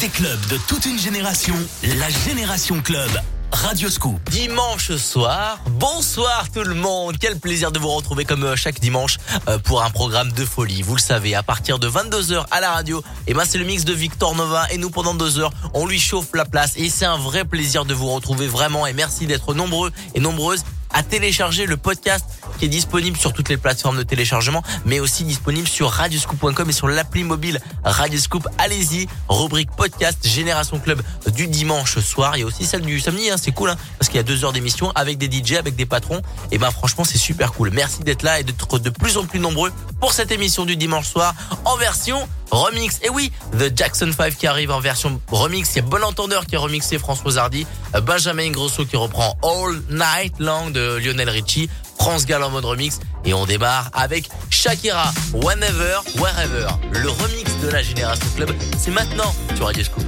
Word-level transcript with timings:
des 0.00 0.08
clubs 0.08 0.46
de 0.48 0.56
toute 0.68 0.86
une 0.86 0.98
génération, 0.98 1.54
la 1.82 2.08
Génération 2.08 2.80
Club. 2.80 3.10
Radio 3.50 3.88
Scoop. 3.88 4.20
Dimanche 4.30 4.92
soir, 4.96 5.58
bonsoir 5.70 6.50
tout 6.52 6.62
le 6.62 6.74
monde. 6.74 7.16
Quel 7.18 7.38
plaisir 7.40 7.72
de 7.72 7.78
vous 7.78 7.88
retrouver 7.88 8.24
comme 8.24 8.44
euh, 8.44 8.56
chaque 8.56 8.78
dimanche 8.78 9.16
euh, 9.48 9.58
pour 9.58 9.82
un 9.82 9.90
programme 9.90 10.30
de 10.32 10.44
folie. 10.44 10.82
Vous 10.82 10.94
le 10.94 11.00
savez, 11.00 11.34
à 11.34 11.42
partir 11.42 11.78
de 11.78 11.88
22h 11.88 12.44
à 12.50 12.60
la 12.60 12.72
radio, 12.72 13.00
et 13.00 13.02
eh 13.28 13.34
ben 13.34 13.44
c'est 13.46 13.58
le 13.58 13.64
mix 13.64 13.84
de 13.84 13.92
Victor 13.92 14.34
Nova 14.36 14.70
et 14.70 14.76
nous 14.76 14.90
pendant 14.90 15.14
deux 15.14 15.38
heures, 15.38 15.52
on 15.74 15.86
lui 15.86 15.98
chauffe 15.98 16.28
la 16.34 16.44
place 16.44 16.74
et 16.76 16.90
c'est 16.90 17.06
un 17.06 17.16
vrai 17.16 17.44
plaisir 17.44 17.84
de 17.84 17.94
vous 17.94 18.08
retrouver 18.08 18.46
vraiment 18.46 18.86
et 18.86 18.92
merci 18.92 19.26
d'être 19.26 19.54
nombreux 19.54 19.90
et 20.14 20.20
nombreuses 20.20 20.62
à 20.92 21.02
télécharger 21.02 21.66
le 21.66 21.76
podcast 21.76 22.24
qui 22.58 22.64
est 22.64 22.68
disponible 22.68 23.16
sur 23.16 23.32
toutes 23.32 23.48
les 23.48 23.56
plateformes 23.56 23.96
de 23.96 24.02
téléchargement, 24.02 24.62
mais 24.84 25.00
aussi 25.00 25.24
disponible 25.24 25.68
sur 25.68 25.90
radioscoop.com 25.90 26.68
et 26.68 26.72
sur 26.72 26.88
l'appli 26.88 27.24
mobile 27.24 27.60
Radioscoop. 27.84 28.48
Allez-y, 28.58 29.06
rubrique 29.28 29.70
podcast 29.76 30.18
Génération 30.26 30.78
Club 30.78 31.02
du 31.34 31.46
dimanche 31.46 31.98
soir. 31.98 32.36
Il 32.36 32.40
y 32.40 32.42
a 32.42 32.46
aussi 32.46 32.64
celle 32.64 32.82
du 32.82 33.00
samedi, 33.00 33.30
hein, 33.30 33.36
c'est 33.40 33.52
cool, 33.52 33.70
hein, 33.70 33.76
parce 33.98 34.08
qu'il 34.08 34.16
y 34.16 34.20
a 34.20 34.24
deux 34.24 34.44
heures 34.44 34.52
d'émission 34.52 34.90
avec 34.94 35.18
des 35.18 35.30
DJ, 35.30 35.54
avec 35.54 35.76
des 35.76 35.86
patrons. 35.86 36.22
Et 36.50 36.58
ben 36.58 36.70
franchement, 36.70 37.04
c'est 37.04 37.18
super 37.18 37.52
cool. 37.52 37.70
Merci 37.70 38.02
d'être 38.02 38.22
là 38.22 38.40
et 38.40 38.44
d'être 38.44 38.78
de 38.78 38.90
plus 38.90 39.16
en 39.16 39.24
plus 39.24 39.40
nombreux 39.40 39.72
pour 40.00 40.12
cette 40.12 40.30
émission 40.30 40.64
du 40.64 40.76
dimanche 40.76 41.06
soir 41.06 41.34
en 41.64 41.76
version 41.76 42.28
remix. 42.50 43.00
Et 43.02 43.10
oui, 43.10 43.30
The 43.58 43.76
Jackson 43.76 44.10
5 44.16 44.36
qui 44.36 44.46
arrive 44.46 44.70
en 44.70 44.80
version 44.80 45.20
remix. 45.30 45.72
Il 45.74 45.76
y 45.76 45.78
a 45.80 45.82
Bon 45.82 46.02
Entendeur 46.02 46.46
qui 46.46 46.56
a 46.56 46.60
remixé 46.60 46.98
François 46.98 47.36
Hardy. 47.36 47.66
Benjamin 48.02 48.50
Grosso 48.50 48.84
qui 48.84 48.96
reprend 48.96 49.36
All 49.42 49.82
Night 49.90 50.34
Long 50.38 50.72
Lionel 50.98 51.30
Richie. 51.30 51.68
France 51.98 52.26
Gall 52.26 52.42
en 52.42 52.50
mode 52.50 52.64
remix. 52.64 53.00
Et 53.24 53.34
on 53.34 53.46
démarre 53.46 53.90
avec 53.92 54.28
Shakira, 54.50 55.12
Whenever, 55.34 55.98
Wherever. 56.16 56.68
Le 56.92 57.08
remix 57.08 57.50
de 57.62 57.68
la 57.68 57.82
Génération 57.82 58.26
Club. 58.36 58.54
C'est 58.76 58.92
maintenant 58.92 59.34
sur 59.56 59.66
Radio 59.66 59.84
Scoop. 59.84 60.04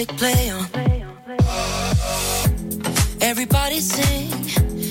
Music 0.00 0.16
play 0.16 0.50
on. 0.50 0.66
Everybody 3.20 3.80
sing 3.80 4.32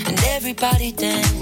and 0.08 0.24
everybody 0.26 0.92
dance. 0.92 1.39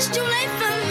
It's 0.00 0.08
too 0.08 0.22
late 0.22 0.48
for 0.58 0.88
me 0.88 0.89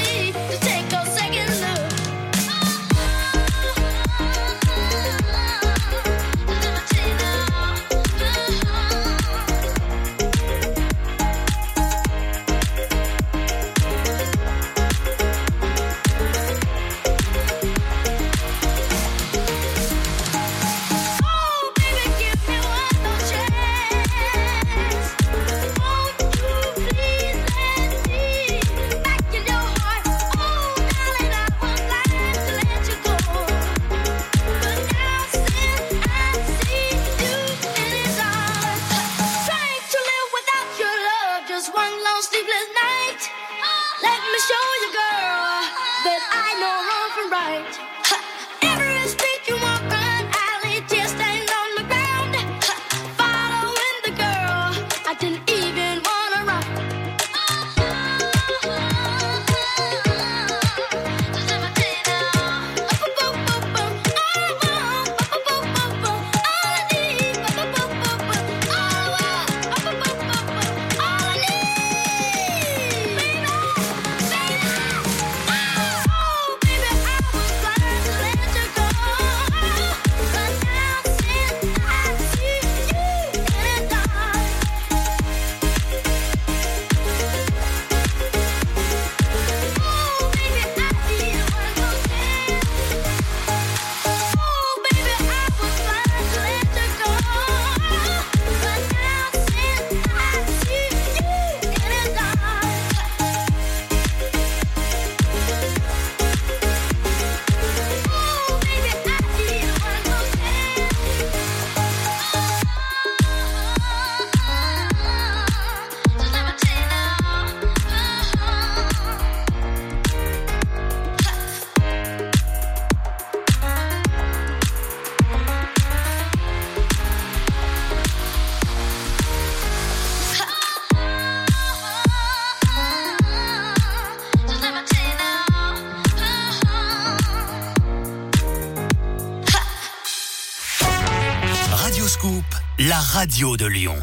radio 143.39 143.55
de 143.55 143.67
Lyon. 143.67 143.95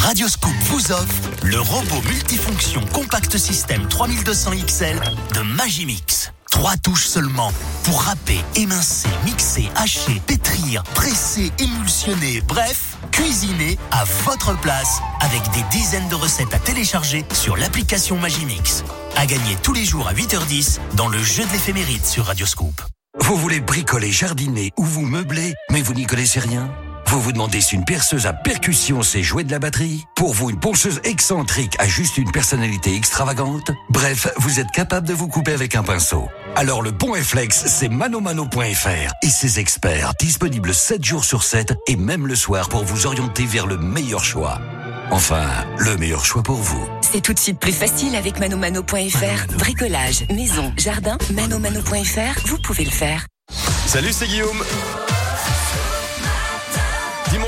Radioscoop 0.00 0.52
vous 0.64 0.90
offre 0.90 1.30
le 1.44 1.60
robot 1.60 2.02
multifonction 2.08 2.84
compact 2.92 3.38
système 3.38 3.86
3200 3.86 4.50
XL 4.66 5.00
de 5.32 5.42
Magimix. 5.42 6.32
Trois 6.50 6.76
touches 6.76 7.06
seulement 7.06 7.52
pour 7.84 8.02
râper, 8.02 8.40
émincer, 8.56 9.08
mixer, 9.24 9.70
hacher, 9.76 10.20
pétrir, 10.26 10.82
presser, 10.82 11.52
émulsionner, 11.60 12.40
bref, 12.40 12.96
cuisiner 13.12 13.78
à 13.92 14.02
votre 14.24 14.58
place 14.58 14.98
avec 15.20 15.42
des 15.52 15.62
dizaines 15.70 16.08
de 16.08 16.16
recettes 16.16 16.52
à 16.52 16.58
télécharger 16.58 17.24
sur 17.32 17.56
l'application 17.56 18.18
Magimix. 18.18 18.82
À 19.14 19.24
gagner 19.24 19.54
tous 19.62 19.72
les 19.72 19.84
jours 19.84 20.08
à 20.08 20.14
8h10 20.14 20.80
dans 20.96 21.06
le 21.06 21.22
jeu 21.22 21.44
de 21.44 21.52
l'éphémérite 21.52 22.06
sur 22.06 22.24
Radioscoop. 22.24 22.82
Vous 23.20 23.36
voulez 23.36 23.60
bricoler, 23.60 24.10
jardiner 24.10 24.72
ou 24.76 24.82
vous 24.82 25.06
meubler, 25.06 25.54
mais 25.70 25.80
vous 25.80 25.94
n'y 25.94 26.06
connaissez 26.06 26.40
rien? 26.40 26.72
Vous 27.10 27.20
vous 27.20 27.32
demandez 27.32 27.60
si 27.60 27.74
une 27.74 27.84
perceuse 27.84 28.26
à 28.26 28.32
percussion 28.32 29.02
sait 29.02 29.24
jouer 29.24 29.42
de 29.42 29.50
la 29.50 29.58
batterie? 29.58 30.04
Pour 30.14 30.32
vous, 30.32 30.48
une 30.48 30.60
ponceuse 30.60 31.00
excentrique 31.02 31.74
a 31.80 31.88
juste 31.88 32.18
une 32.18 32.30
personnalité 32.30 32.94
extravagante? 32.94 33.72
Bref, 33.88 34.28
vous 34.36 34.60
êtes 34.60 34.70
capable 34.70 35.08
de 35.08 35.12
vous 35.12 35.26
couper 35.26 35.52
avec 35.52 35.74
un 35.74 35.82
pinceau. 35.82 36.28
Alors 36.54 36.82
le 36.82 36.92
bon 36.92 37.10
réflexe, 37.10 37.64
c'est 37.66 37.88
manomano.fr 37.88 39.12
et 39.24 39.28
ses 39.28 39.58
experts, 39.58 40.12
disponibles 40.20 40.72
7 40.72 41.04
jours 41.04 41.24
sur 41.24 41.42
7 41.42 41.74
et 41.88 41.96
même 41.96 42.28
le 42.28 42.36
soir 42.36 42.68
pour 42.68 42.84
vous 42.84 43.06
orienter 43.06 43.44
vers 43.44 43.66
le 43.66 43.76
meilleur 43.76 44.22
choix. 44.22 44.60
Enfin, 45.10 45.48
le 45.78 45.96
meilleur 45.96 46.24
choix 46.24 46.44
pour 46.44 46.58
vous. 46.58 46.88
C'est 47.00 47.22
tout 47.22 47.34
de 47.34 47.40
suite 47.40 47.58
plus 47.58 47.72
facile 47.72 48.14
avec 48.14 48.38
manomano.fr. 48.38 49.56
Bricolage, 49.58 50.26
maison, 50.30 50.72
jardin, 50.76 51.18
manomano.fr, 51.32 52.46
vous 52.46 52.58
pouvez 52.58 52.84
le 52.84 52.92
faire. 52.92 53.26
Salut, 53.86 54.12
c'est 54.12 54.28
Guillaume. 54.28 54.62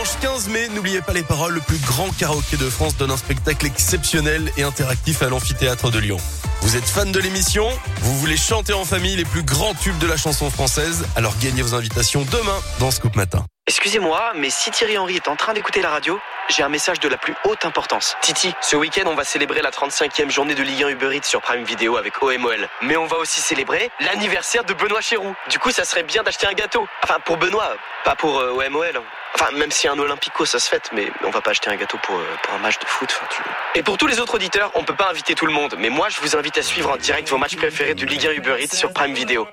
Dimanche 0.03 0.19
15 0.21 0.49
mai, 0.49 0.69
n'oubliez 0.75 1.01
pas 1.01 1.13
les 1.13 1.23
paroles, 1.23 1.55
le 1.55 1.61
plus 1.61 1.79
grand 1.79 2.09
karaoké 2.19 2.57
de 2.57 2.69
France 2.69 2.97
donne 2.97 3.13
un 3.13 3.17
spectacle 3.17 3.67
exceptionnel 3.67 4.51
et 4.57 4.65
interactif 4.65 5.23
à 5.23 5.29
l'amphithéâtre 5.29 5.93
de 5.93 6.01
Lyon. 6.01 6.17
Vous 6.61 6.75
êtes 6.77 6.85
fan 6.85 7.13
de 7.13 7.21
l'émission? 7.21 7.69
Vous 8.01 8.19
voulez 8.19 8.37
chanter 8.37 8.73
en 8.73 8.85
famille 8.85 9.15
les 9.15 9.25
plus 9.25 9.45
grands 9.45 9.75
tubes 9.75 9.99
de 9.99 10.09
la 10.09 10.17
chanson 10.17 10.51
française? 10.51 11.05
Alors 11.15 11.35
gagnez 11.41 11.63
vos 11.63 11.75
invitations 11.75 12.27
demain 12.33 12.59
dans 12.81 12.91
Scoop 12.91 13.15
Matin. 13.15 13.45
Excusez-moi, 13.69 14.33
mais 14.35 14.51
si 14.51 14.73
Thierry 14.73 14.99
Henry 14.99 15.15
est 15.15 15.29
en 15.29 15.37
train 15.37 15.53
d'écouter 15.53 15.83
la 15.83 15.91
radio, 15.91 16.19
j'ai 16.49 16.65
un 16.65 16.69
message 16.69 16.99
de 16.99 17.09
la 17.09 17.17
plus 17.17 17.33
haute 17.45 17.65
importance. 17.65 18.17
Titi, 18.21 18.53
ce 18.61 18.75
week-end, 18.75 19.05
on 19.07 19.15
va 19.15 19.23
célébrer 19.23 19.63
la 19.63 19.71
35e 19.71 20.31
journée 20.31 20.57
de 20.57 20.65
Ligue 20.65 20.83
1 20.83 20.89
Uber 20.89 21.15
Eats 21.17 21.23
sur 21.29 21.41
Prime 21.41 21.63
Video 21.63 21.97
avec 21.97 22.21
OMOL. 22.21 22.69
Mais 22.81 22.97
on 22.97 23.07
va 23.07 23.19
aussi 23.19 23.41
célébrer 23.41 23.89
l'anniversaire 24.01 24.65
de 24.65 24.75
Benoît 24.75 25.01
Chéroux. 25.01 25.37
Du 25.49 25.61
coup, 25.61 25.71
ça 25.71 25.85
serait 25.85 26.03
bien 26.03 26.25
d'acheter 26.25 26.49
un 26.49 26.55
gâteau. 26.55 26.89
Enfin, 27.05 27.21
pour 27.25 27.37
Benoît, 27.37 27.77
pas 28.05 28.17
pour 28.17 28.41
euh, 28.41 28.51
OMOL. 28.51 29.01
Enfin, 29.37 29.53
même 29.53 29.71
si 29.71 29.87
un 29.87 29.97
Olympico, 29.97 30.45
ça 30.45 30.59
se 30.59 30.69
fête, 30.69 30.91
mais 30.93 31.07
on 31.23 31.31
va 31.31 31.41
pas 31.41 31.53
acheter 31.53 31.71
un 31.71 31.77
gâteau 31.77 31.99
pour, 32.03 32.17
euh, 32.17 32.27
un 32.53 32.59
match 32.59 32.81
de 32.81 32.85
foot. 32.87 33.11
Enfin, 33.17 33.27
tu- 33.31 33.79
Et 33.79 33.85
pour 33.85 33.97
tous 33.97 34.09
les 34.09 34.19
autres 34.19 34.35
auditeurs, 34.35 34.73
on 34.75 34.83
peut 34.83 34.97
pas 34.97 35.09
inviter 35.09 35.37
tout 35.37 35.47
le 35.47 35.53
monde, 35.53 35.77
mais 35.79 35.89
moi, 35.89 36.09
je 36.09 36.21
vous 36.21 36.37
invite 36.37 36.59
à 36.59 36.63
suivre 36.63 36.91
en 36.91 36.97
direct 36.97 37.29
vos 37.29 37.39
matchs 37.39 37.57
préférés 37.57 37.95
de 37.95 38.05
Ligue 38.05 38.27
1 38.27 38.33
Uber 38.33 38.57
Eats 38.61 38.75
sur 38.77 38.93
Prime 38.93 39.15
Video. 39.15 39.47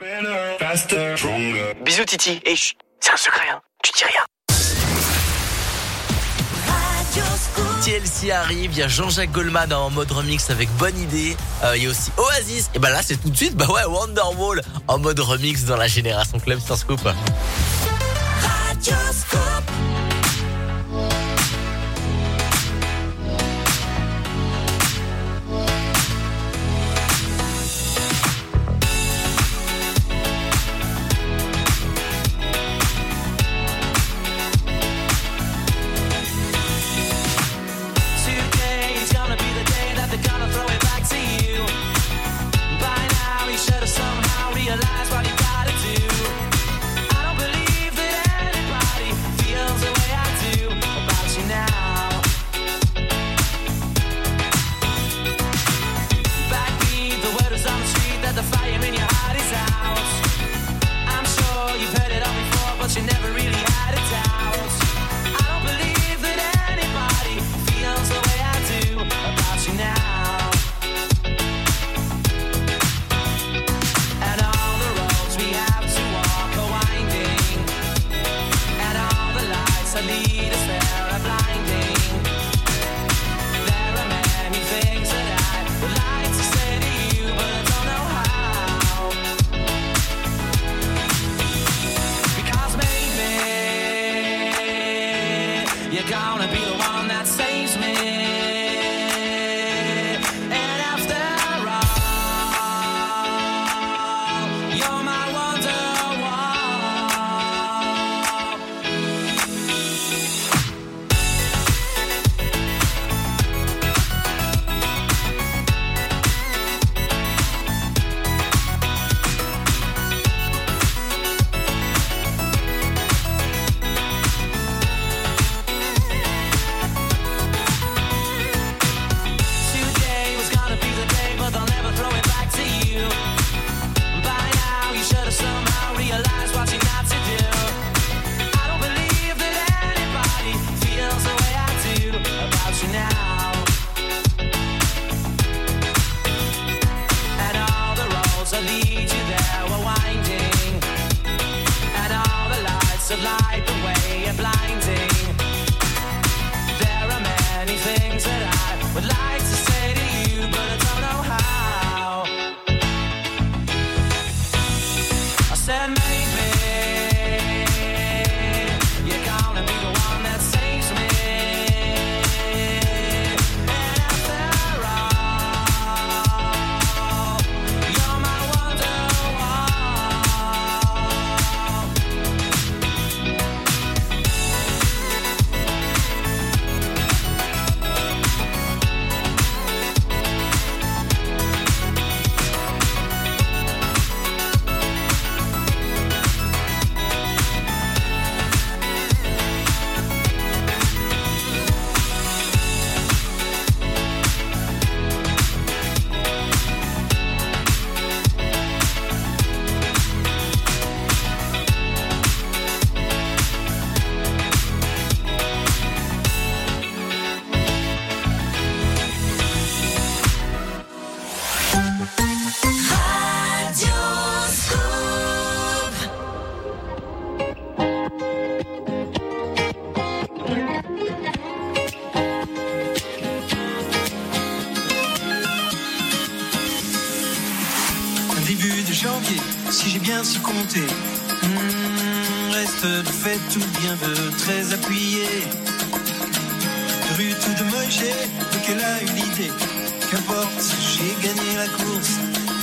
Bisous, 1.82 2.06
Titi. 2.06 2.42
Et 2.44 2.56
c'est 2.56 3.12
un 3.14 3.18
secret, 3.18 3.48
hein. 3.52 3.62
Tu 3.84 3.92
dis 3.96 4.04
rien. 4.04 4.22
TLC 7.84 8.32
arrive, 8.32 8.72
il 8.74 8.78
y 8.78 8.84
a 8.84 8.88
Jean-Jacques 8.88 9.32
Goldman 9.32 9.72
en 9.74 9.90
mode 9.90 10.12
remix 10.12 10.50
avec 10.50 10.70
Bonne 10.78 10.98
Idée. 11.00 11.38
Euh, 11.64 11.78
il 11.78 11.84
y 11.84 11.88
a 11.88 11.90
aussi 11.90 12.12
Oasis. 12.18 12.70
Et 12.76 12.80
bah 12.80 12.90
là, 12.90 13.02
c'est 13.02 13.16
tout 13.16 13.30
de 13.30 13.38
suite, 13.38 13.56
bah 13.56 13.68
ouais, 13.68 13.86
Wonderwall 13.86 14.62
en 14.88 15.00
mode 15.00 15.20
remix 15.20 15.66
dans 15.66 15.78
la 15.78 15.88
Génération 15.88 16.40
Club 16.40 16.60
sur 16.60 16.78
Scoop. 16.78 17.02
Today 18.82 20.09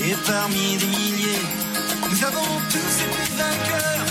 et 0.09 0.16
parmi 0.25 0.77
des 0.77 0.87
milliers. 0.87 1.42
Nous 2.09 2.25
avons 2.25 2.61
tous 2.71 2.95
été 3.07 3.23
vainqueurs, 3.37 4.07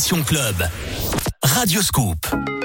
Club. 0.00 0.70
Radio 1.40 1.82
Scoop. 1.82 2.59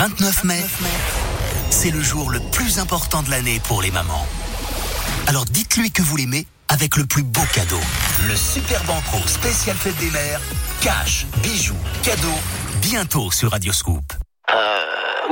29 0.00 0.44
mai. 0.44 0.64
C'est 1.68 1.90
le 1.90 2.00
jour 2.00 2.30
le 2.30 2.40
plus 2.52 2.78
important 2.78 3.22
de 3.22 3.28
l'année 3.28 3.60
pour 3.68 3.82
les 3.82 3.90
mamans. 3.90 4.26
Alors 5.26 5.44
dites-lui 5.44 5.90
que 5.90 6.00
vous 6.00 6.16
l'aimez 6.16 6.46
avec 6.68 6.96
le 6.96 7.04
plus 7.04 7.22
beau 7.22 7.42
cadeau. 7.52 7.76
Le 8.26 8.34
Super 8.34 8.82
Banco 8.84 9.18
spécial 9.26 9.76
fête 9.76 9.98
des 9.98 10.10
mères. 10.10 10.40
Cash, 10.80 11.26
bijoux, 11.42 11.76
cadeaux. 12.02 12.40
Bientôt 12.80 13.30
sur 13.30 13.50
Radio 13.50 13.74
Scoop. 13.74 14.02
Euh, 14.50 14.84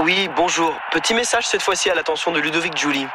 oui, 0.03 0.29
bonjour. 0.37 0.79
Petit 0.93 1.15
message 1.15 1.47
cette 1.47 1.63
fois-ci 1.63 1.89
à 1.89 1.95
l'attention 1.95 2.31
de 2.31 2.39
Ludovic 2.39 2.77
Julie. 2.77 3.07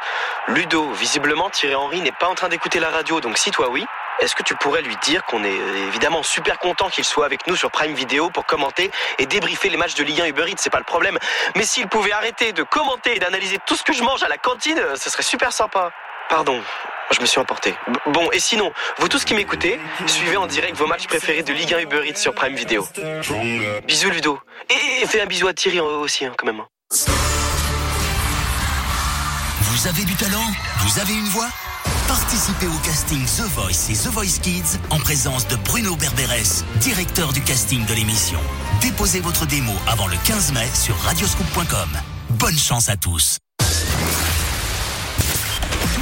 Ludo, 0.48 0.90
visiblement 0.94 1.50
Thierry 1.50 1.76
Henry 1.76 2.00
n'est 2.00 2.10
pas 2.18 2.26
en 2.26 2.34
train 2.34 2.48
d'écouter 2.48 2.80
la 2.80 2.90
radio, 2.90 3.20
donc 3.20 3.38
si 3.38 3.52
toi 3.52 3.70
oui, 3.70 3.84
est-ce 4.20 4.34
que 4.34 4.42
tu 4.42 4.54
pourrais 4.54 4.82
lui 4.82 4.96
dire 5.02 5.24
qu'on 5.24 5.42
est 5.44 5.56
évidemment 5.88 6.22
super 6.22 6.58
content 6.58 6.88
qu'il 6.88 7.04
soit 7.04 7.26
avec 7.26 7.46
nous 7.46 7.56
sur 7.56 7.70
Prime 7.70 7.94
Video 7.94 8.30
pour 8.30 8.46
commenter 8.46 8.90
et 9.18 9.26
débriefer 9.26 9.68
les 9.68 9.76
matchs 9.76 9.94
de 9.94 10.04
Ligue 10.04 10.20
1 10.20 10.26
Uber 10.26 10.44
Eats, 10.48 10.56
c'est 10.58 10.70
pas 10.70 10.78
le 10.78 10.84
problème. 10.84 11.18
Mais 11.56 11.64
s'il 11.64 11.88
pouvait 11.88 12.12
arrêter 12.12 12.52
de 12.52 12.62
commenter 12.62 13.16
et 13.16 13.18
d'analyser 13.18 13.58
tout 13.66 13.76
ce 13.76 13.82
que 13.82 13.92
je 13.92 14.02
mange 14.02 14.22
à 14.22 14.28
la 14.28 14.38
cantine, 14.38 14.78
euh, 14.78 14.96
ce 14.96 15.10
serait 15.10 15.22
super 15.22 15.52
sympa. 15.52 15.90
Pardon, 16.28 16.62
je 17.10 17.20
me 17.20 17.26
suis 17.26 17.38
emporté. 17.38 17.74
Bon, 18.06 18.30
et 18.32 18.38
sinon, 18.38 18.72
vous 18.98 19.08
tous 19.08 19.24
qui 19.24 19.34
m'écoutez, 19.34 19.78
suivez 20.06 20.36
en 20.36 20.46
direct 20.46 20.76
vos 20.76 20.86
matchs 20.86 21.06
préférés 21.06 21.42
de 21.42 21.52
Ligue 21.52 21.74
1 21.74 21.80
Uber 21.80 22.08
Eats 22.08 22.16
sur 22.16 22.34
Prime 22.34 22.54
Video. 22.54 22.86
Bisous 23.84 24.10
Ludo. 24.10 24.40
Et, 24.70 25.06
fais 25.06 25.20
un 25.20 25.26
bisou 25.26 25.48
à 25.48 25.52
Thierry 25.52 25.80
euh, 25.80 25.98
aussi, 25.98 26.24
hein, 26.24 26.32
quand 26.38 26.46
même. 26.46 26.62
Vous 29.60 29.88
avez 29.88 30.04
du 30.04 30.14
talent? 30.14 30.46
Vous 30.78 30.98
avez 31.00 31.12
une 31.12 31.28
voix? 31.28 31.48
Participez 32.08 32.66
au 32.66 32.78
casting 32.84 33.24
The 33.24 33.42
Voice 33.54 33.90
et 33.90 33.94
The 33.94 34.08
Voice 34.08 34.38
Kids 34.42 34.78
en 34.90 34.98
présence 34.98 35.46
de 35.48 35.56
Bruno 35.56 35.96
Berberes, 35.96 36.62
directeur 36.80 37.32
du 37.32 37.40
casting 37.40 37.84
de 37.86 37.94
l'émission. 37.94 38.38
Déposez 38.80 39.20
votre 39.20 39.46
démo 39.46 39.72
avant 39.86 40.06
le 40.06 40.16
15 40.24 40.52
mai 40.52 40.68
sur 40.74 40.96
radioscoop.com. 40.98 41.88
Bonne 42.30 42.58
chance 42.58 42.88
à 42.88 42.96
tous. 42.96 43.38
Tous 43.58 43.66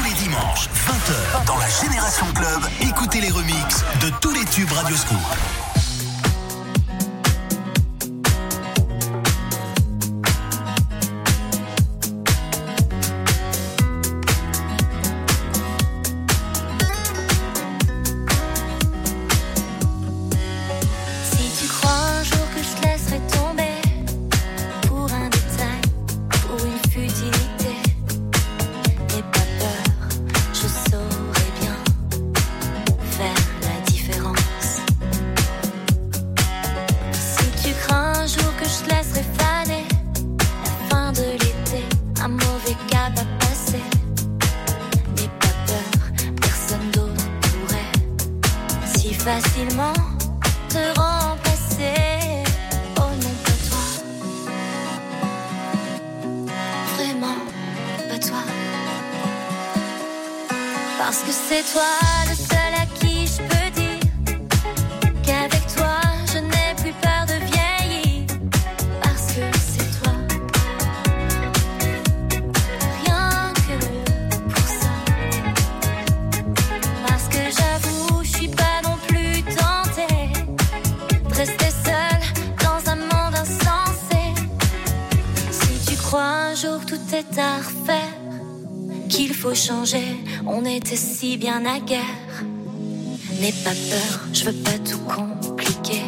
les 0.05 0.13
dimanches, 0.15 0.69
20h, 0.87 1.45
dans 1.47 1.59
la 1.59 1.69
Génération 1.69 2.27
Club, 2.35 2.63
écoutez 2.81 3.21
les 3.21 3.31
remixes 3.31 3.85
de 4.01 4.11
tous 4.21 4.33
les 4.33 4.45
tubes 4.47 4.73
Radioscoop. 4.73 5.19
On 90.47 90.65
était 90.65 90.97
si 90.97 91.37
bien 91.37 91.67
à 91.67 91.79
guerre. 91.79 92.01
N'aie 93.41 93.53
pas 93.65 93.71
peur, 93.71 94.21
je 94.33 94.45
veux 94.45 94.63
pas 94.63 94.79
tout 94.79 94.99
compliquer. 95.01 96.02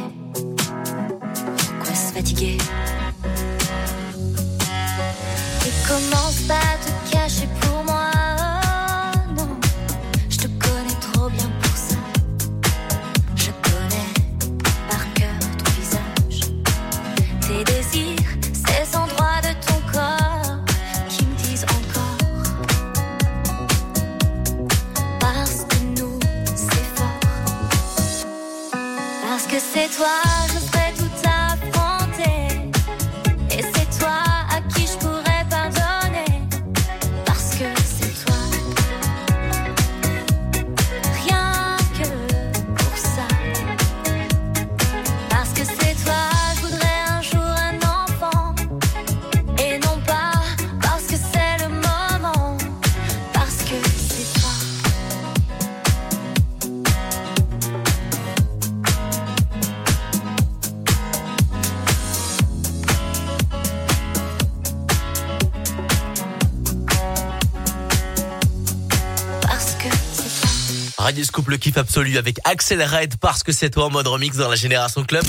Scoop 71.35 71.49
le 71.49 71.57
kiff 71.57 71.77
absolu 71.79 72.17
avec 72.17 72.39
Axel 72.45 72.81
Red 72.81 73.17
parce 73.17 73.43
que 73.43 73.51
c'est 73.51 73.69
toi 73.69 73.87
en 73.87 73.91
mode 73.91 74.07
remix 74.07 74.37
dans 74.37 74.49
la 74.49 74.55
Génération 74.55 75.03
Club. 75.03 75.25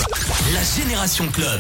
La 0.54 0.62
Génération 0.62 1.28
Club. 1.30 1.60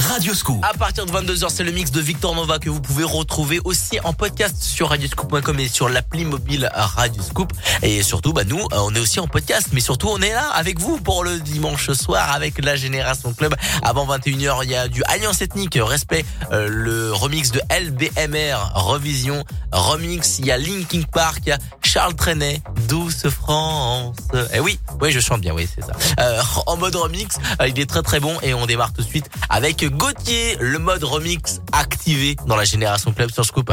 Radio 0.00 0.34
Scoop. 0.34 0.64
À 0.64 0.72
partir 0.72 1.04
de 1.04 1.12
22h, 1.12 1.50
c'est 1.50 1.62
le 1.62 1.72
mix 1.72 1.90
de 1.90 2.00
Victor 2.00 2.34
Nova 2.34 2.58
que 2.58 2.70
vous 2.70 2.80
pouvez 2.80 3.04
retrouver 3.04 3.60
aussi 3.64 4.00
en 4.02 4.14
podcast 4.14 4.56
sur 4.62 4.88
radioscoop.com 4.88 5.60
et 5.60 5.68
sur 5.68 5.90
l'appli 5.90 6.24
mobile 6.24 6.70
Radio 6.74 7.22
Scoop. 7.22 7.52
Et 7.82 8.02
surtout, 8.02 8.32
bah, 8.32 8.44
nous, 8.44 8.58
euh, 8.58 8.78
on 8.78 8.94
est 8.94 8.98
aussi 8.98 9.20
en 9.20 9.28
podcast, 9.28 9.68
mais 9.72 9.80
surtout, 9.80 10.08
on 10.08 10.20
est 10.22 10.32
là 10.32 10.48
avec 10.54 10.78
vous 10.78 10.98
pour 10.98 11.22
le 11.22 11.38
dimanche 11.38 11.90
soir 11.92 12.32
avec 12.32 12.64
la 12.64 12.76
Génération 12.76 13.34
Club. 13.34 13.54
Avant 13.82 14.06
21h, 14.06 14.60
il 14.64 14.70
y 14.70 14.74
a 14.74 14.88
du 14.88 15.02
Alliance 15.04 15.42
Ethnique, 15.42 15.78
respect, 15.80 16.24
euh, 16.50 16.66
le 16.68 17.12
remix 17.12 17.52
de 17.52 17.60
LBMR, 17.70 18.72
revision, 18.74 19.44
remix, 19.70 20.38
il 20.38 20.46
y 20.46 20.50
a 20.50 20.56
Linkin 20.56 21.02
Park, 21.02 21.42
il 21.44 21.50
y 21.50 21.52
a 21.52 21.58
Charles 21.82 22.14
Trenet, 22.14 22.62
Douce 22.90 23.28
France. 23.28 24.16
Eh 24.52 24.58
oui, 24.58 24.80
oui, 25.00 25.12
je 25.12 25.20
chante 25.20 25.40
bien, 25.40 25.54
oui, 25.54 25.68
c'est 25.72 25.80
ça. 25.80 25.92
Euh, 26.18 26.42
en 26.66 26.76
mode 26.76 26.96
remix, 26.96 27.36
euh, 27.60 27.68
il 27.68 27.78
est 27.78 27.88
très 27.88 28.02
très 28.02 28.18
bon 28.18 28.36
et 28.42 28.52
on 28.52 28.66
démarre 28.66 28.92
tout 28.92 29.02
de 29.02 29.06
suite 29.06 29.30
avec 29.48 29.84
Gauthier, 29.96 30.56
le 30.58 30.80
mode 30.80 31.04
remix 31.04 31.60
activé 31.70 32.36
dans 32.46 32.56
la 32.56 32.64
Génération 32.64 33.12
Club 33.12 33.30
sur 33.30 33.44
Scoop. 33.44 33.72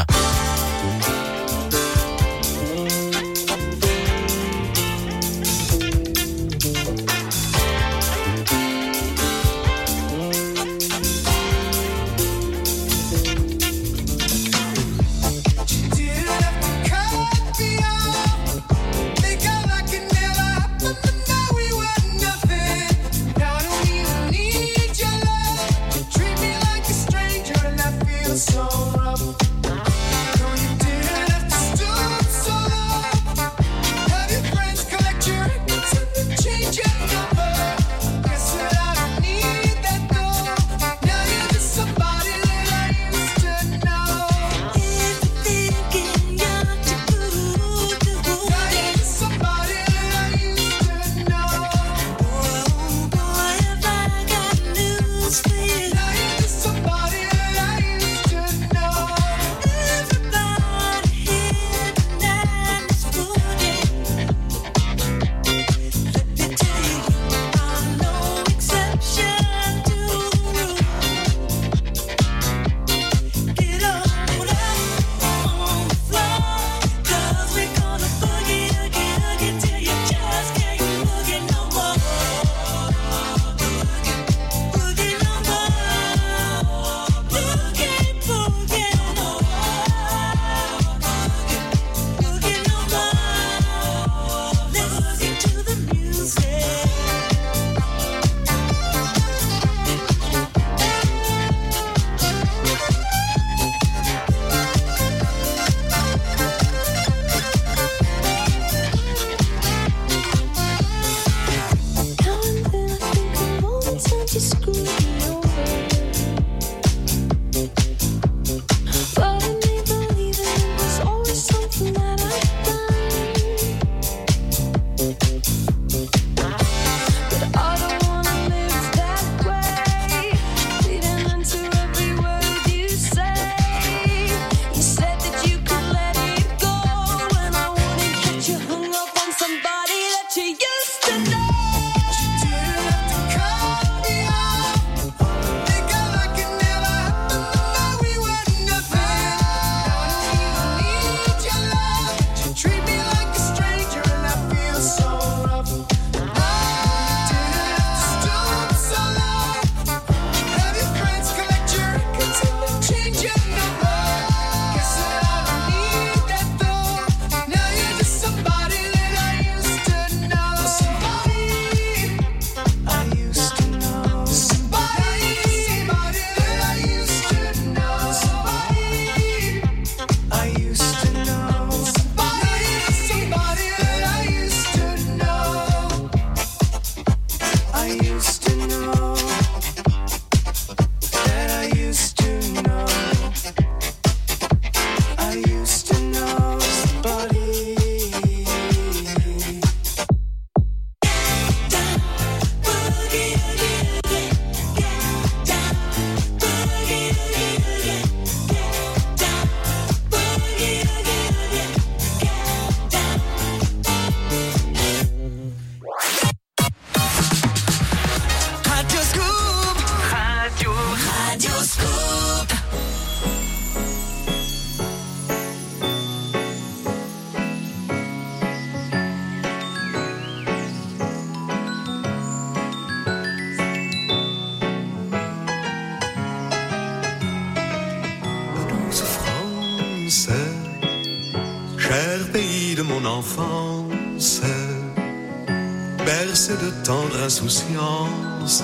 insouciance. 247.38 248.64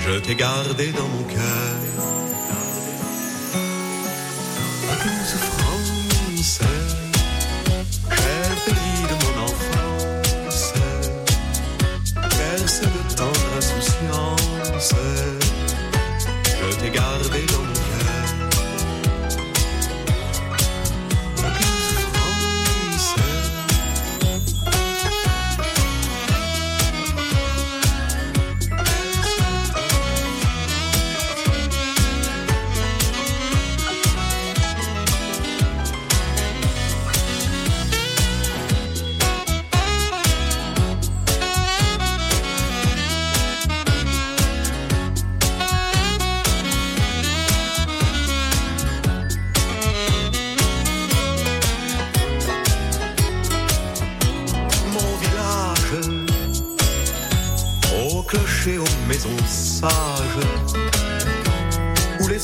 Je 0.00 0.18
t'ai 0.18 0.34
gardé 0.34 0.90
dans 0.92 1.06
mon 1.08 1.22
cœur 1.24 1.73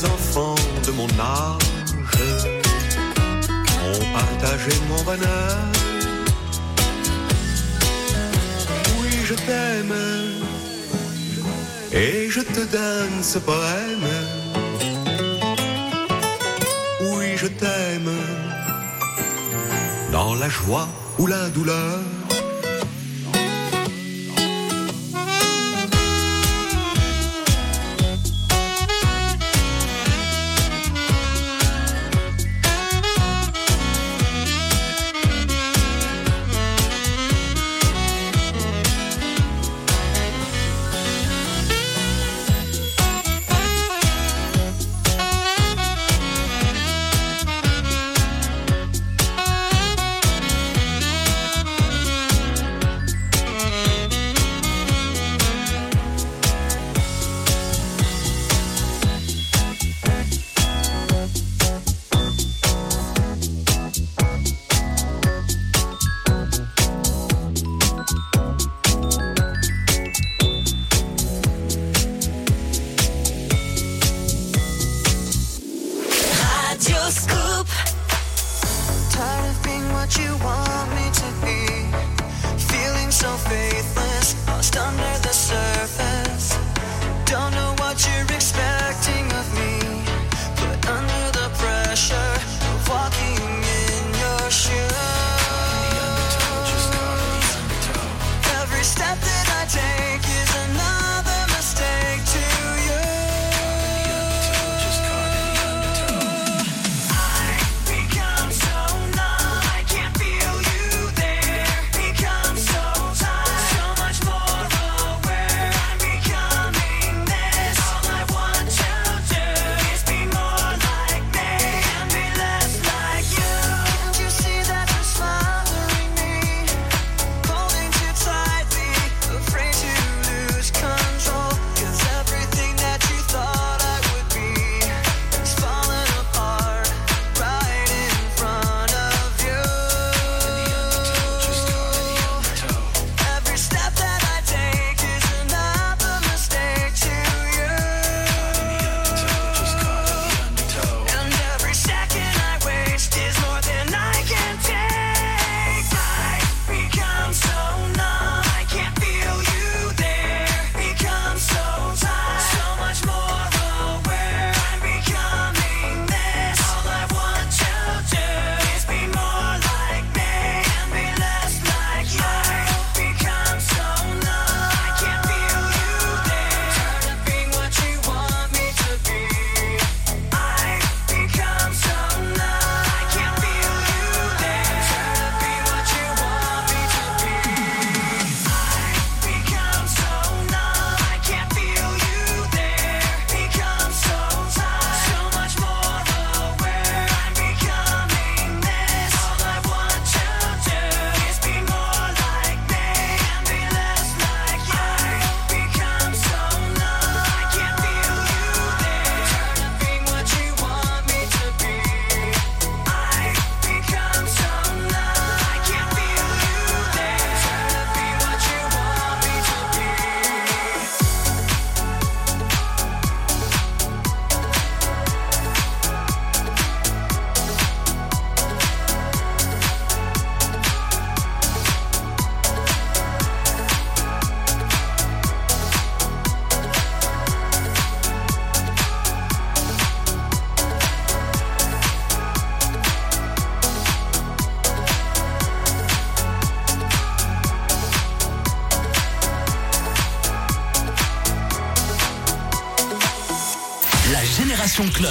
les 0.01 0.09
enfants 0.09 0.55
de 0.85 0.91
mon 0.91 1.07
âge 1.19 2.47
ont 3.85 4.05
partagé 4.13 4.71
mon 4.89 5.01
bonheur. 5.03 5.57
Oui, 8.99 9.11
je 9.25 9.33
t'aime 9.33 9.93
et 11.91 12.29
je 12.29 12.41
te 12.41 12.61
donne 12.71 13.23
ce 13.23 13.39
poème. 13.39 14.07
Oui, 17.13 17.35
je 17.35 17.47
t'aime 17.47 18.11
dans 20.11 20.35
la 20.35 20.49
joie 20.49 20.87
ou 21.19 21.27
la 21.27 21.49
douleur. 21.49 21.99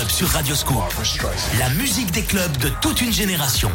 sur 0.09 0.29
Radio 0.29 0.55
Scoop. 0.55 0.83
La 1.59 1.69
musique 1.71 2.11
des 2.13 2.23
clubs 2.23 2.57
de 2.59 2.69
toute 2.81 3.03
une 3.03 3.13
génération. 3.13 3.71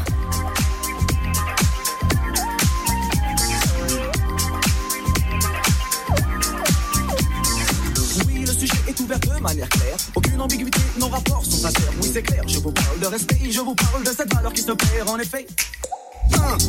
Oui, 8.25 8.39
le 8.39 8.53
sujet 8.53 8.73
est 8.87 8.99
ouvert 8.99 9.19
de 9.19 9.39
manière 9.41 9.69
claire. 9.69 9.97
Aucune 10.15 10.41
ambiguïté, 10.41 10.79
nos 10.99 11.09
rapports 11.09 11.43
sont 11.45 11.57
sincères. 11.57 11.91
Oui, 12.01 12.09
c'est 12.11 12.23
clair, 12.23 12.43
je 12.47 12.59
vous 12.59 12.71
parle 12.71 12.99
de 12.99 13.07
respect, 13.07 13.39
je 13.51 13.59
vous 13.59 13.75
parle 13.75 14.03
de 14.03 14.09
cette 14.09 14.33
valeur 14.33 14.53
qui 14.53 14.61
se 14.61 14.71
perd 14.71 15.09
en 15.09 15.17
effet. 15.19 15.45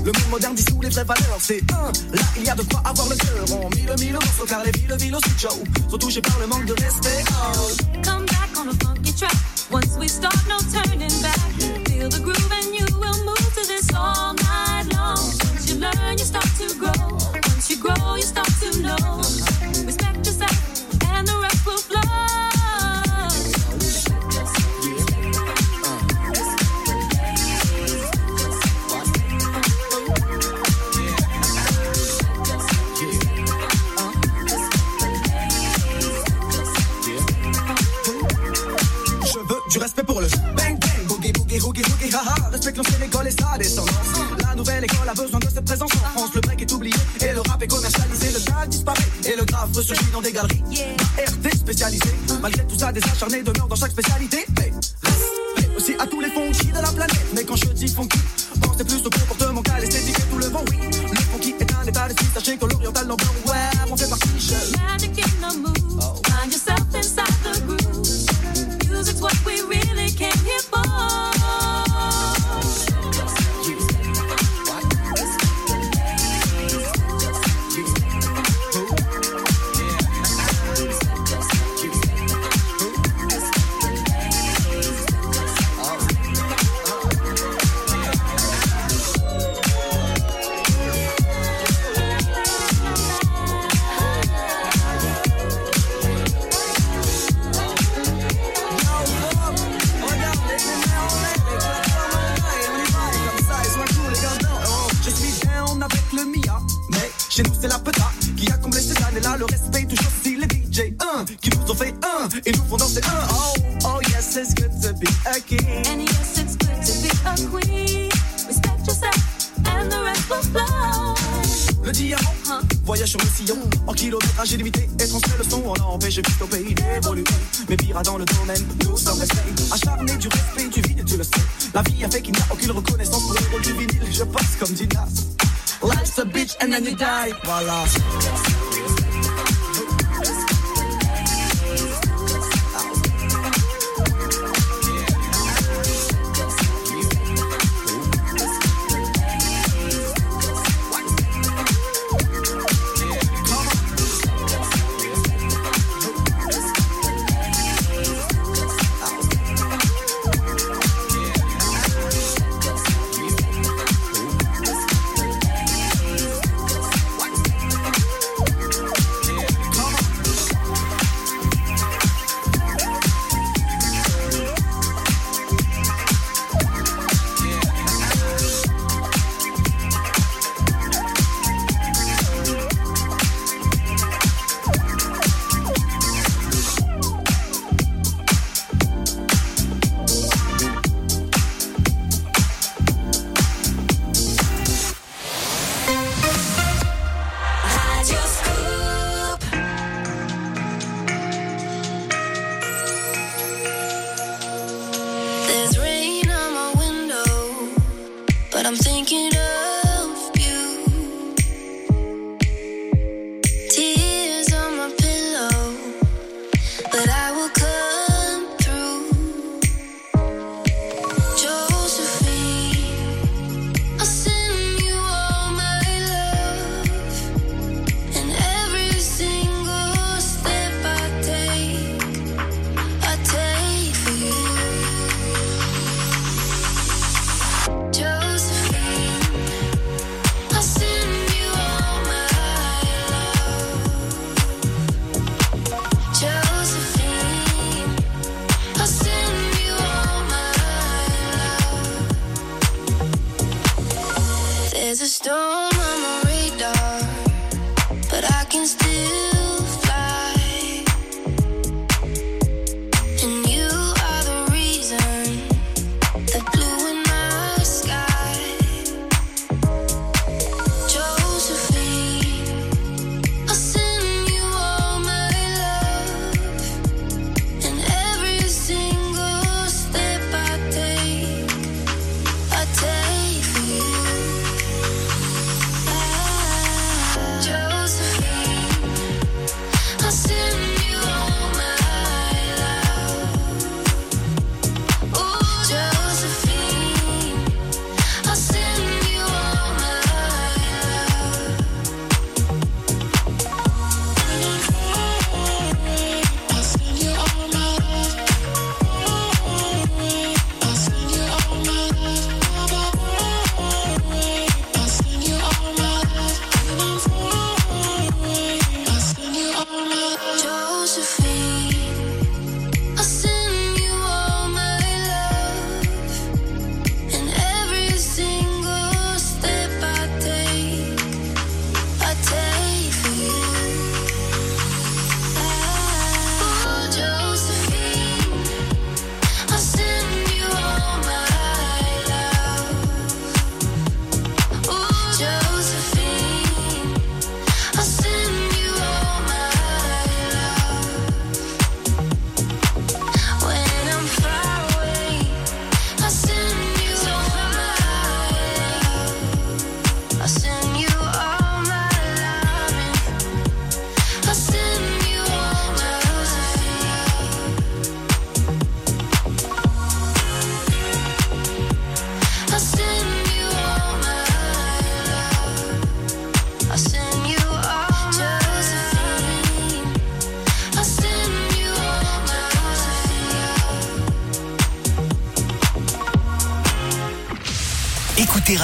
Le 0.05 0.13
monde 0.13 0.31
moderne 0.31 0.55
dissout 0.55 0.81
les 0.83 0.91
vraies 0.91 1.05
valeurs, 1.05 1.39
c'est 1.41 1.63
un 1.73 1.93
Là, 2.15 2.23
il 2.37 2.45
y 2.45 2.51
a 2.51 2.55
de 2.55 2.63
quoi 2.63 2.83
avoir 2.85 3.09
le 3.09 3.17
cœur. 3.17 3.59
On 3.63 3.71
mille, 3.71 3.95
mille 3.99 4.13
morceaux 4.13 4.47
car 4.47 4.63
les 4.65 4.73
villes, 4.73 4.97
villes 4.99 5.15
au 5.15 5.21
sud 5.21 5.39
show 5.39 5.63
sont 5.91 5.99
touchées 5.99 6.23
par 6.23 6.39
le 6.41 6.47
manque 6.47 6.67
de 6.67 6.73
respect. 6.73 7.25
Oh. 7.31 7.69
Come 8.05 8.27
Once 9.71 9.97
we 9.97 10.09
start, 10.09 10.37
no 10.47 10.59
turning. 10.71 10.96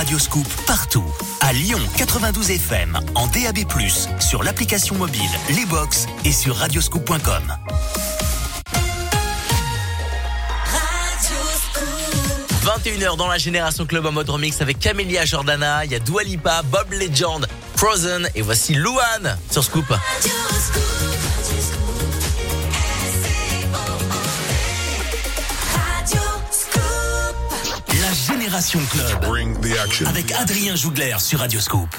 Radioscoop 0.02 0.48
partout. 0.66 1.04
À 1.38 1.52
Lyon 1.52 1.78
92 1.96 2.50
FM, 2.50 2.98
en 3.14 3.28
DAB+, 3.28 3.58
sur 4.18 4.42
l'application 4.42 4.96
mobile, 4.96 5.30
les 5.50 5.64
box 5.64 6.06
et 6.24 6.32
sur 6.32 6.56
radioscoop.com. 6.56 7.56
21h 12.64 13.16
dans 13.16 13.28
la 13.28 13.38
Génération 13.38 13.86
Club 13.86 14.06
en 14.06 14.10
mode 14.10 14.28
remix 14.28 14.60
avec 14.60 14.80
Camélia 14.80 15.24
Jordana, 15.24 15.84
il 15.84 15.92
y 15.92 15.94
Bob 16.64 16.90
Legend, 16.90 17.46
Frozen 17.76 18.28
et 18.34 18.42
voici 18.42 18.74
Luan 18.74 19.38
sur 19.52 19.62
-Scoop. 19.62 19.86
Génération 28.42 28.80
Club. 28.90 29.24
Avec 30.08 30.32
Adrien 30.32 30.74
Jougler 30.74 31.14
sur 31.20 31.38
Radioscope. 31.38 31.94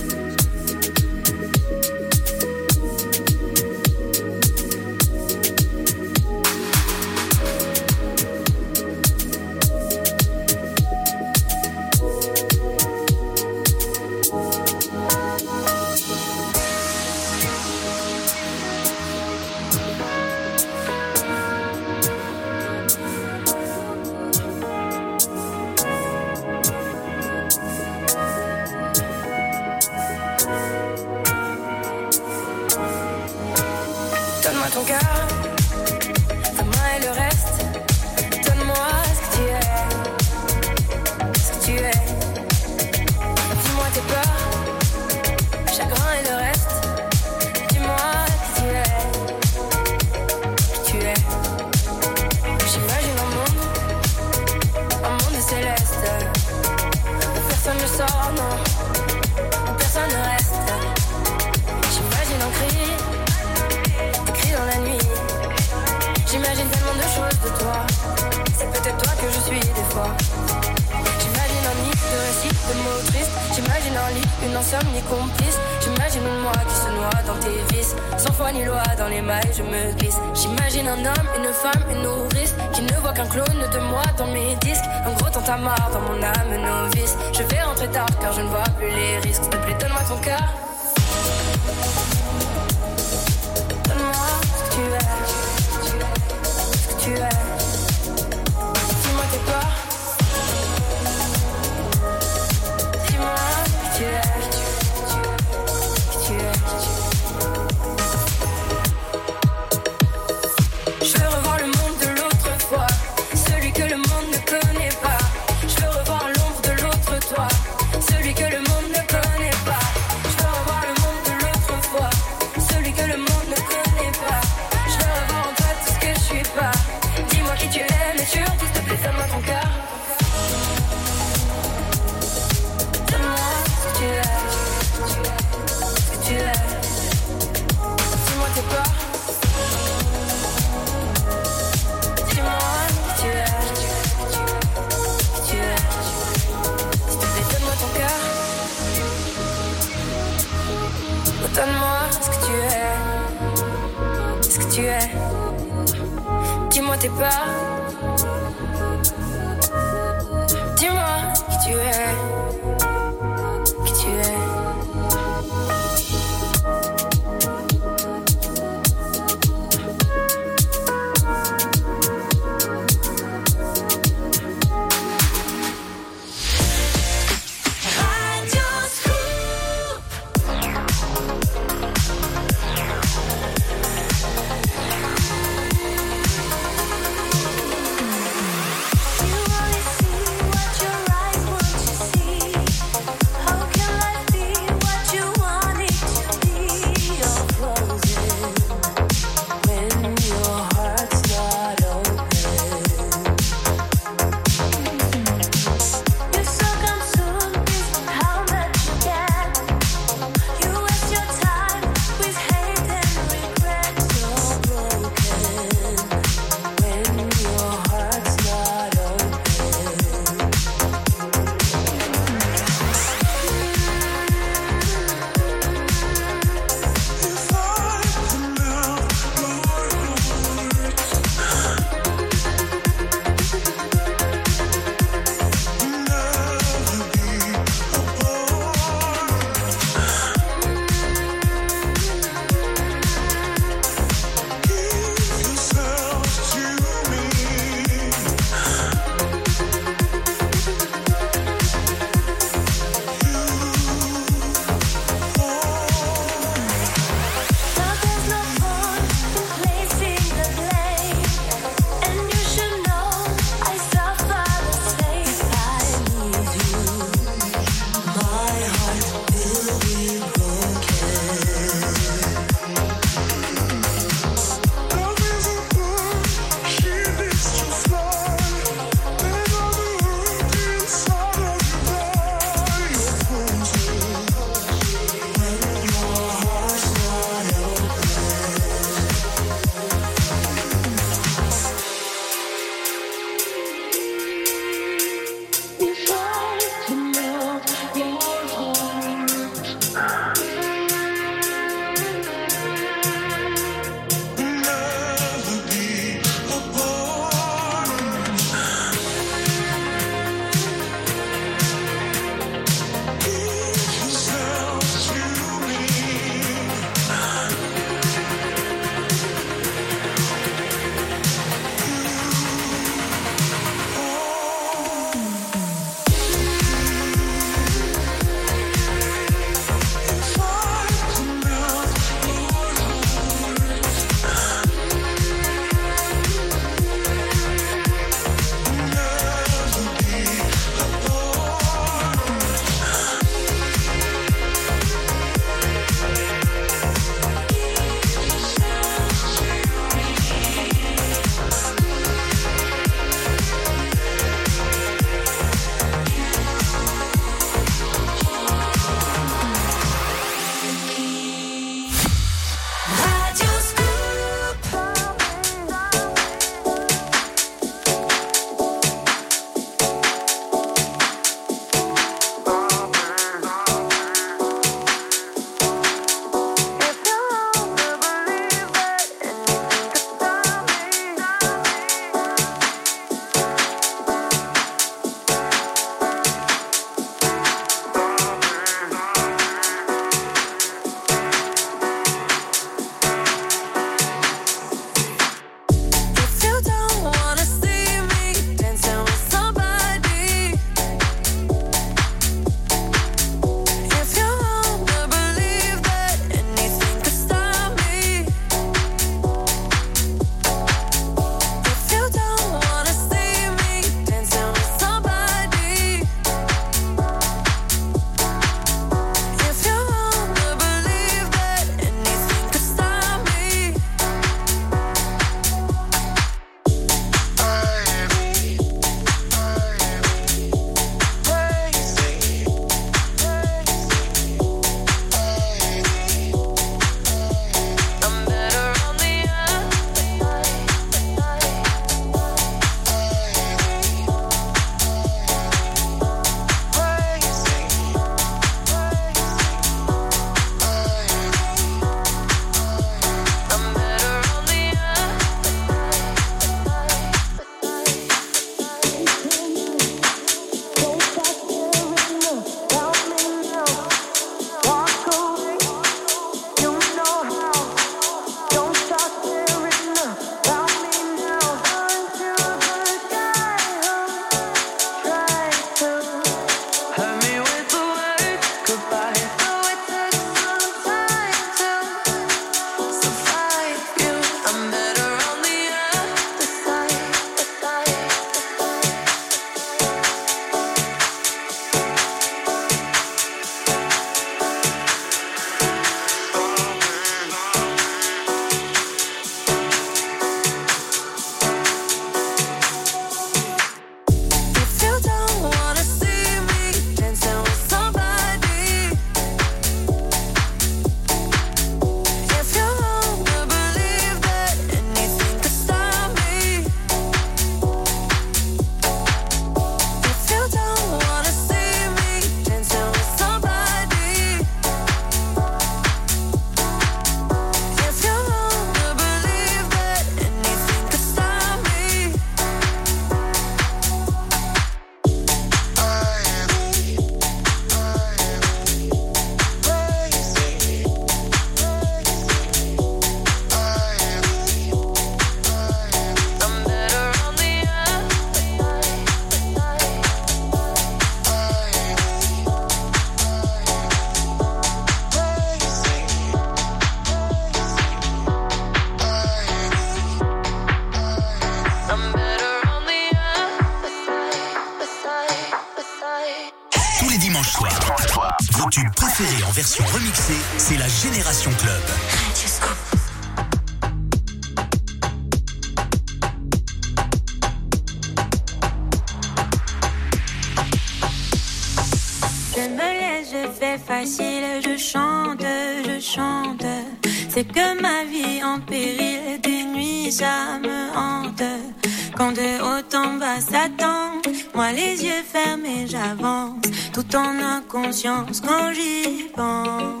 conscience 597.71 598.41
quand 598.41 598.73
j'y 598.73 599.29
pense. 599.33 600.00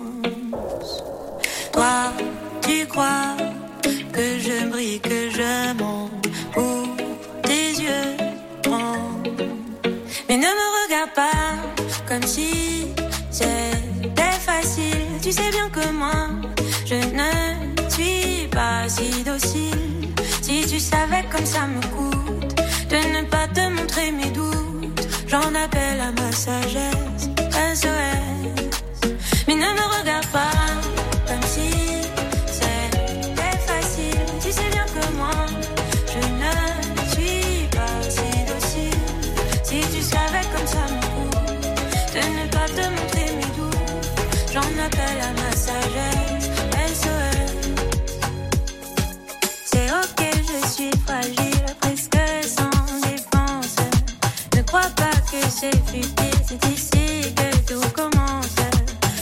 c'est 55.61 55.77
futé, 55.91 56.23
c'est 56.47 56.65
ici 56.69 57.35
que 57.35 57.73
tout 57.73 57.89
commence. 57.91 58.55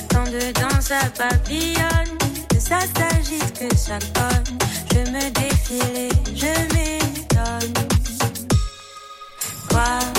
Tant 0.07 0.23
de 0.23 0.53
danse 0.53 0.85
ça 0.85 1.01
papillonne, 1.17 2.17
que 2.49 2.57
ça 2.57 2.79
s'agite, 2.79 3.59
que 3.59 3.75
ça 3.75 3.99
cogne. 4.13 4.57
Je 4.93 5.11
me 5.11 5.29
défile 5.31 5.97
et 5.97 6.09
je 6.33 6.53
m'étonne. 6.73 7.73
Quoi? 9.69 10.18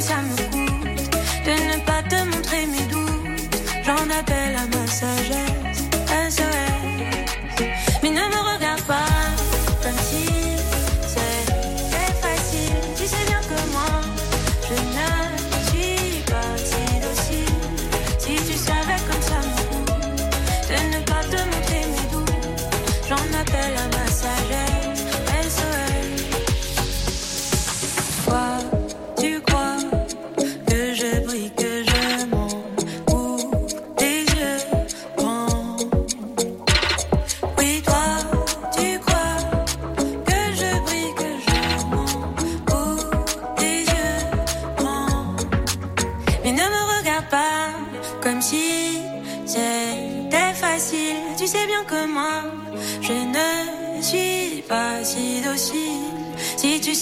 ça 0.00 0.16
me 0.22 0.36
coûte 0.50 1.10
de 1.44 1.52
ne 1.52 1.84
pas 1.84 2.02
te 2.02 2.16
montrer 2.24 2.66
mes 2.66 2.86
doutes. 2.92 3.56
J'en 3.84 4.10
appelle 4.10 4.56
à 4.56 4.66
ma 4.76 4.86
sagesse. 4.86 5.45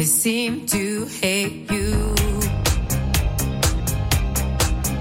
They 0.00 0.06
seem 0.06 0.64
to 0.64 1.04
hate 1.20 1.70
you 1.70 2.14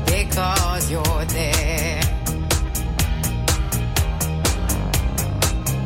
because 0.06 0.92
you're 0.92 1.26
there. 1.26 2.02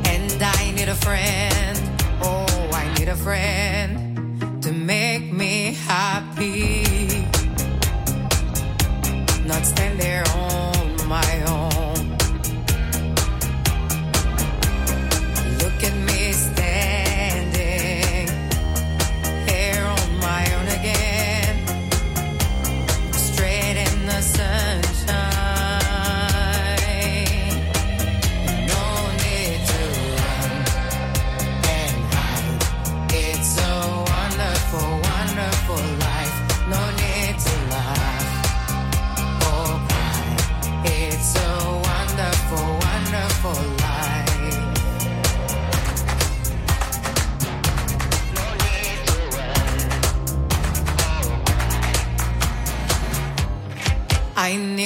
And 0.07 0.41
I 0.41 0.71
need 0.75 0.89
a 0.89 0.95
friend. 0.95 1.79
Oh, 2.23 2.69
I 2.73 2.91
need 2.97 3.07
a 3.07 3.15
friend 3.15 4.63
to 4.63 4.71
make 4.73 5.31
me 5.31 5.75
happy. 5.85 7.27
Not 9.45 9.63
stand 9.63 9.99
there 9.99 10.23
on 10.35 11.07
my 11.07 11.23
own. 11.41 11.42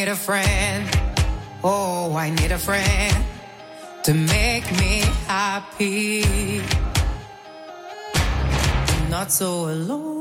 need 0.08 0.14
a 0.14 0.16
friend. 0.16 0.90
Oh, 1.64 2.16
I 2.16 2.30
need 2.30 2.54
a 2.54 2.58
friend 2.58 3.26
to 4.04 4.14
make 4.14 4.64
me 4.80 5.02
happy. 5.28 6.24
I'm 8.16 9.10
not 9.10 9.34
so 9.34 9.70
alone. 9.70 10.16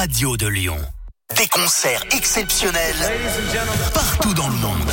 radio 0.00 0.34
de 0.38 0.46
Lyon. 0.46 0.78
Des 1.36 1.46
concerts 1.48 2.02
exceptionnels 2.16 2.96
partout 3.92 4.32
dans 4.32 4.48
le 4.48 4.54
monde. 4.54 4.92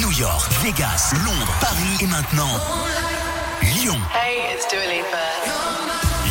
New 0.00 0.12
York, 0.12 0.52
Vegas, 0.62 1.14
Londres, 1.24 1.54
Paris 1.62 1.96
et 2.02 2.06
maintenant 2.08 2.60
Lyon. 3.62 3.98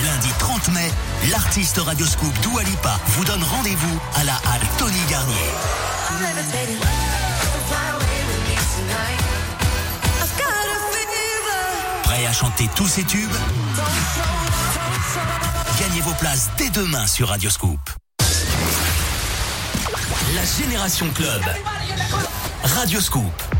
Lundi 0.05 0.29
30 0.37 0.67
mai, 0.73 0.91
l'artiste 1.31 1.79
Radioscope 1.79 2.39
Dua 2.41 2.61
Lipa 2.61 2.99
vous 3.07 3.25
donne 3.25 3.41
rendez-vous 3.41 3.99
à 4.15 4.23
la 4.25 4.35
halle 4.35 4.67
Tony 4.77 5.01
Garnier. 5.09 5.49
Prêt 12.03 12.27
à 12.27 12.31
chanter 12.31 12.69
tous 12.75 12.87
ses 12.87 13.03
tubes? 13.05 13.31
Gagnez 15.79 16.01
vos 16.01 16.13
places 16.13 16.49
dès 16.57 16.69
demain 16.69 17.07
sur 17.07 17.29
Radioscoop. 17.29 17.79
La 20.35 20.45
Génération 20.45 21.09
Club. 21.09 21.41
Radioscoop. 22.63 23.52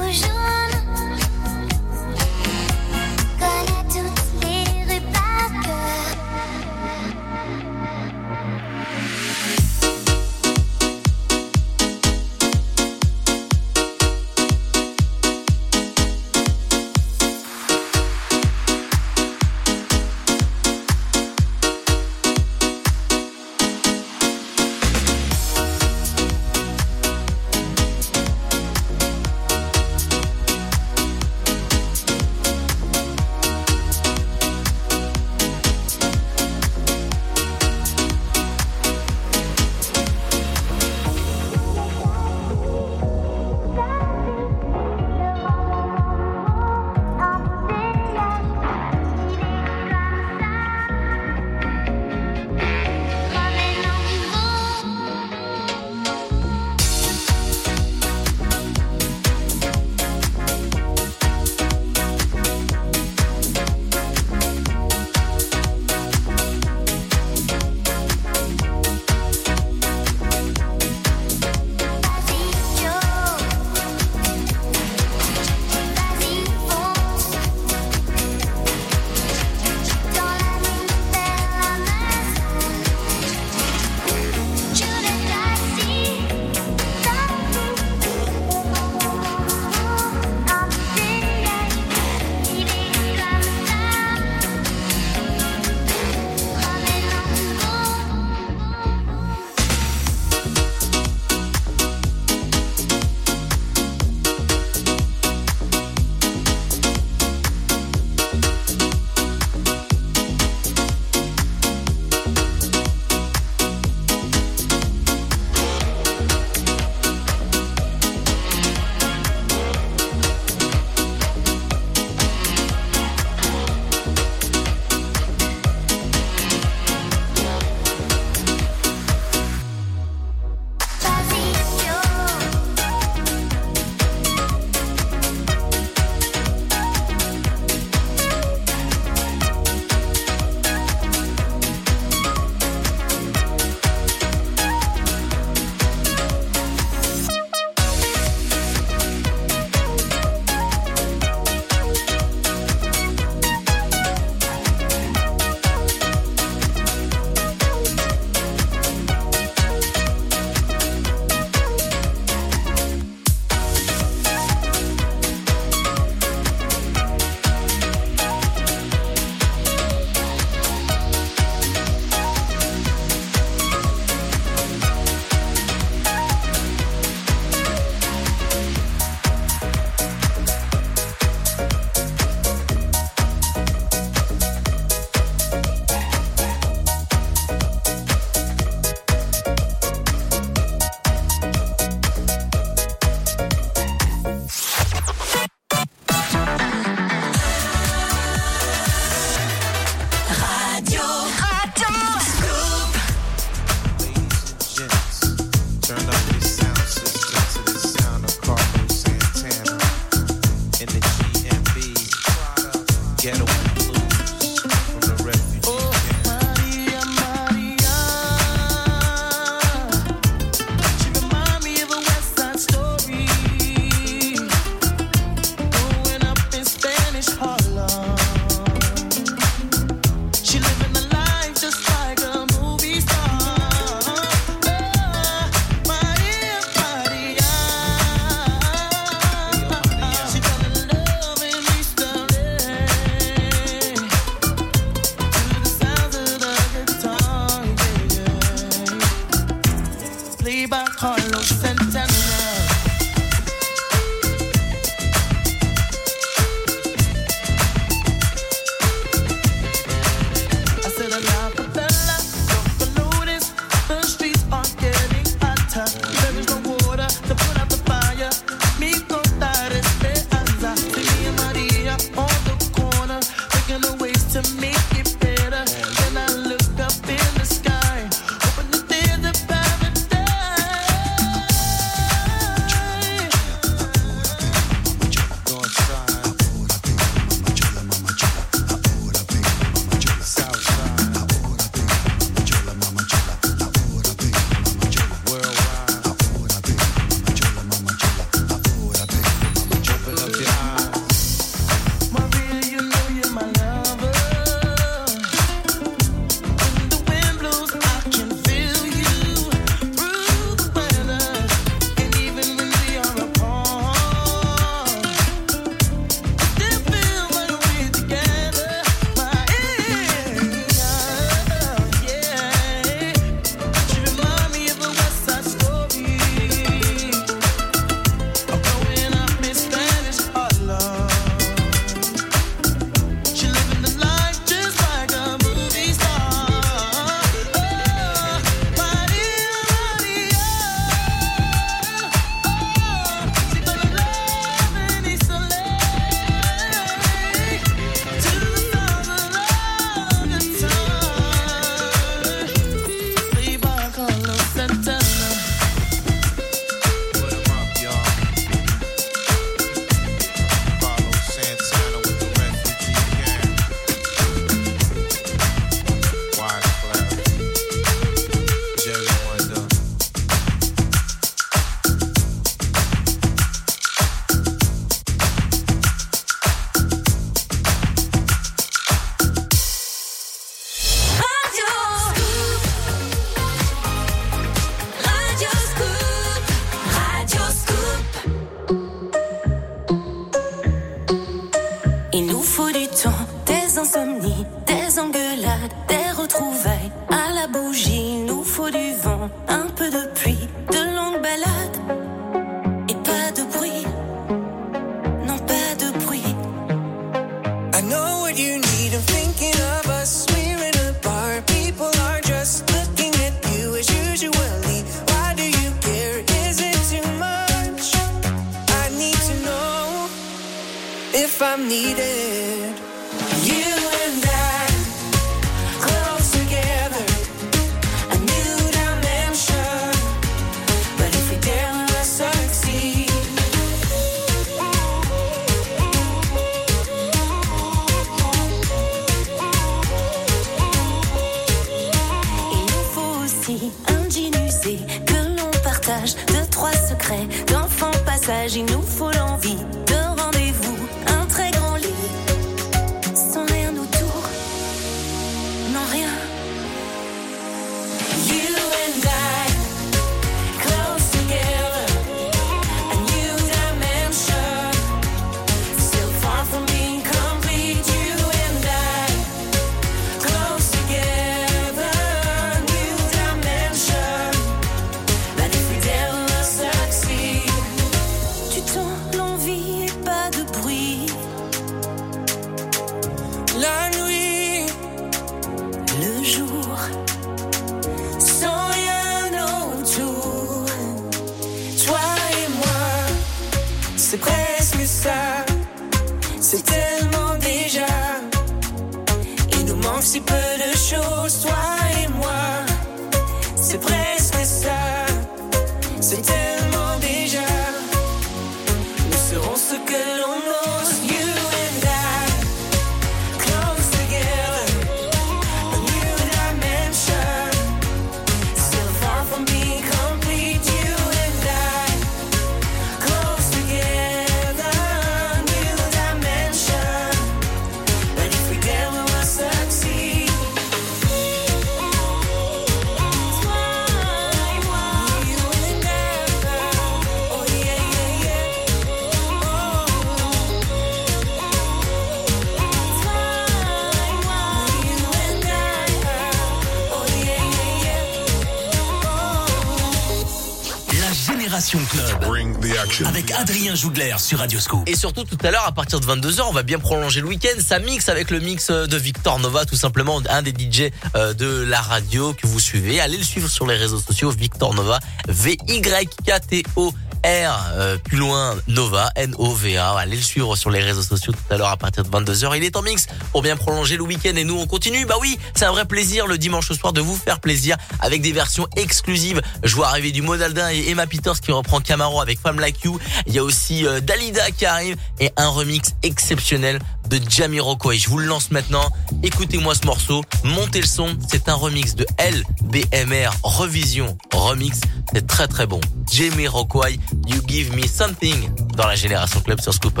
Avec 553.06 553.30
Adrien 553.30 553.74
Jougler 553.74 554.14
sur 554.18 554.38
Radioscope. 554.38 554.88
Et 554.88 554.96
surtout 554.96 555.24
tout 555.24 555.38
à 555.44 555.50
l'heure 555.50 555.64
à 555.66 555.72
partir 555.72 556.00
de 556.00 556.06
22h 556.06 556.42
on 556.48 556.52
va 556.52 556.62
bien 556.62 556.78
prolonger 556.78 557.20
le 557.20 557.28
week-end. 557.28 557.60
Ça 557.64 557.78
mixe 557.78 558.08
avec 558.08 558.30
le 558.30 558.40
mix 558.40 558.70
euh, 558.70 558.86
de 558.86 558.96
Victor 558.96 559.38
Nova 559.38 559.64
tout 559.64 559.76
simplement 559.76 560.20
un 560.28 560.42
des 560.42 560.50
DJ 560.50 560.90
euh, 561.14 561.32
de 561.32 561.62
la 561.62 561.80
radio 561.80 562.32
que 562.32 562.46
vous 562.46 562.58
suivez. 562.58 563.00
Allez 563.00 563.16
le 563.16 563.22
suivre 563.22 563.48
sur 563.48 563.66
les 563.66 563.76
réseaux 563.76 564.00
sociaux 564.00 564.30
Victor 564.30 564.74
Nova 564.74 564.98
V 565.28 565.56
Y 565.68 566.08
K 566.26 566.40
T 566.48 566.62
O 566.76 566.92
R 567.24 567.72
euh, 567.74 567.98
plus 567.98 568.16
loin 568.16 568.56
Nova 568.66 569.10
N 569.16 569.34
O 569.38 569.52
V 569.52 569.76
A. 569.76 569.92
Allez 569.98 570.16
le 570.16 570.22
suivre 570.22 570.56
sur 570.56 570.70
les 570.70 570.80
réseaux 570.80 571.02
sociaux 571.02 571.32
tout 571.32 571.54
à 571.54 571.56
l'heure 571.56 571.68
à 571.68 571.76
partir 571.76 572.04
de 572.04 572.08
22h 572.08 572.56
il 572.56 572.64
est 572.64 572.76
en 572.76 572.82
mix 572.82 573.06
pour 573.32 573.42
bien 573.42 573.56
prolonger 573.56 573.96
le 573.96 574.02
week-end 574.02 574.34
et 574.36 574.44
nous 574.44 574.58
on 574.58 574.66
continue. 574.66 575.06
Bah 575.06 575.16
oui 575.20 575.38
c'est 575.54 575.64
un 575.64 575.72
vrai 575.72 575.84
plaisir 575.84 576.26
le 576.26 576.38
dimanche 576.38 576.72
soir 576.72 576.92
de 576.92 577.00
vous 577.00 577.16
faire 577.16 577.40
plaisir 577.40 577.76
avec 578.00 578.22
des 578.22 578.32
versions 578.32 578.66
exclusives. 578.76 579.40
Je 579.62 579.74
vois 579.74 579.88
arriver 579.88 580.12
du 580.12 580.22
Modaldin 580.22 580.70
et 580.70 580.90
Emma 580.90 581.06
Peters 581.06 581.40
qui 581.40 581.52
reprend 581.52 581.80
Camaro 581.80 582.20
avec 582.20 582.40
Femme 582.40 582.60
Like 582.60 582.84
You. 582.84 582.98
Il 583.26 583.34
y 583.34 583.38
a 583.38 583.44
aussi 583.44 583.86
euh, 583.86 584.00
Dalida 584.00 584.50
qui 584.50 584.66
arrive 584.66 584.96
et 585.20 585.30
un 585.36 585.48
remix 585.48 585.94
exceptionnel 586.02 586.78
de 587.08 587.20
Jamiroquai. 587.28 587.96
Je 587.96 588.08
vous 588.08 588.18
le 588.18 588.26
lance 588.26 588.50
maintenant. 588.50 588.86
Écoutez-moi 589.22 589.74
ce 589.74 589.86
morceau. 589.86 590.24
Montez 590.44 590.80
le 590.80 590.86
son. 590.86 591.16
C'est 591.28 591.48
un 591.48 591.54
remix 591.54 591.94
de 591.94 592.06
LBMR 592.18 593.30
Revision 593.42 594.16
Remix. 594.32 594.80
C'est 595.12 595.26
très 595.26 595.48
très 595.48 595.66
bon. 595.66 595.80
Jamiroquai, 596.10 596.98
You 597.26 597.40
Give 597.46 597.74
Me 597.74 597.86
Something 597.86 598.50
dans 598.76 598.86
la 598.86 598.96
Génération 598.96 599.40
Club 599.40 599.60
sur 599.60 599.74
Scoop. 599.74 600.00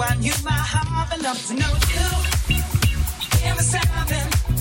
I 0.00 0.14
knew 0.14 0.32
my 0.44 0.52
heart 0.52 1.10
belonged 1.10 1.38
to 1.48 1.54
know 1.54 1.74
you. 1.90 2.06
Give 3.42 3.56
me 3.56 3.64
something, 3.66 4.57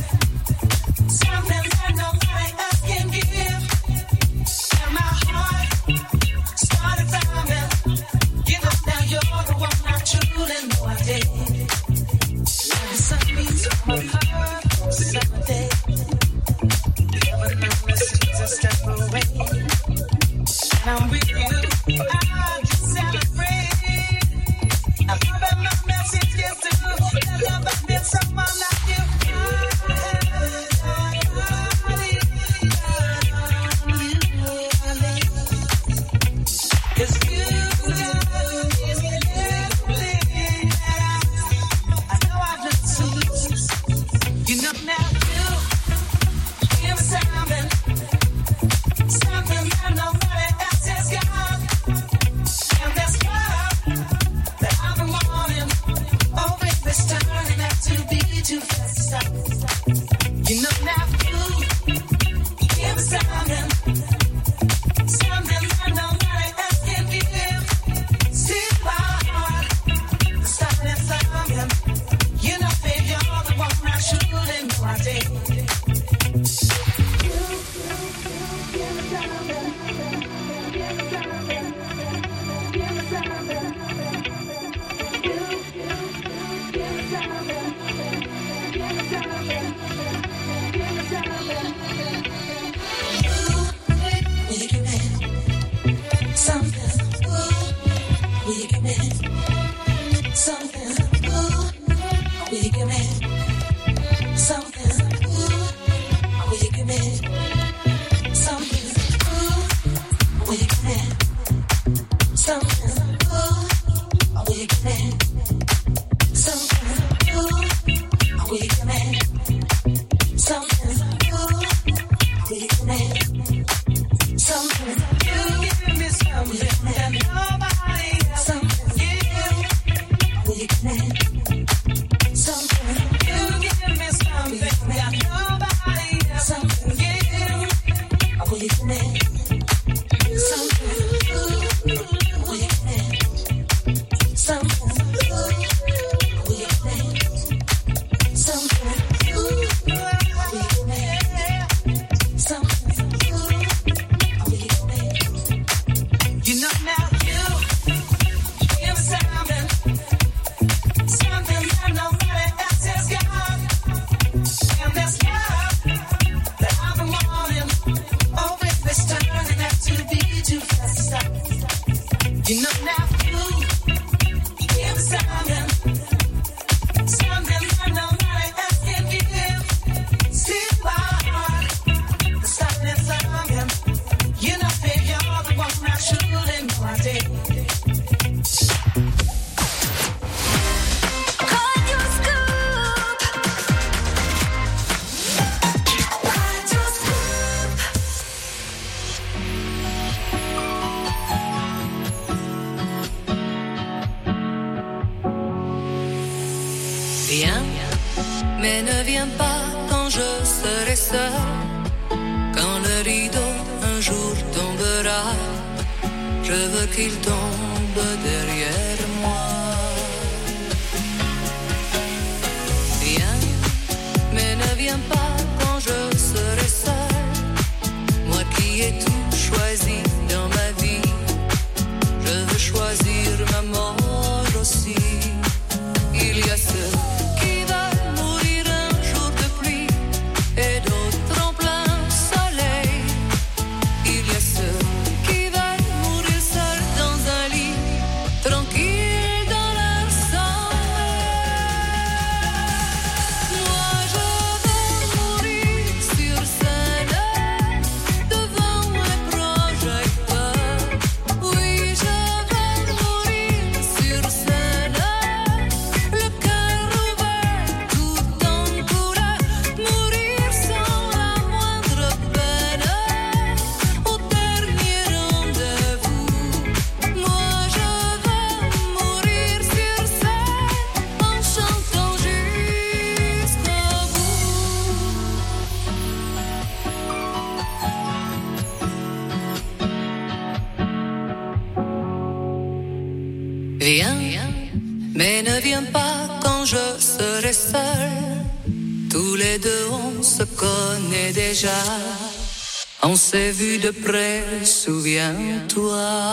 s'est 303.17 303.51
vu 303.51 303.79
de 303.79 303.89
près, 303.89 304.43
souviens-toi. 304.63 306.26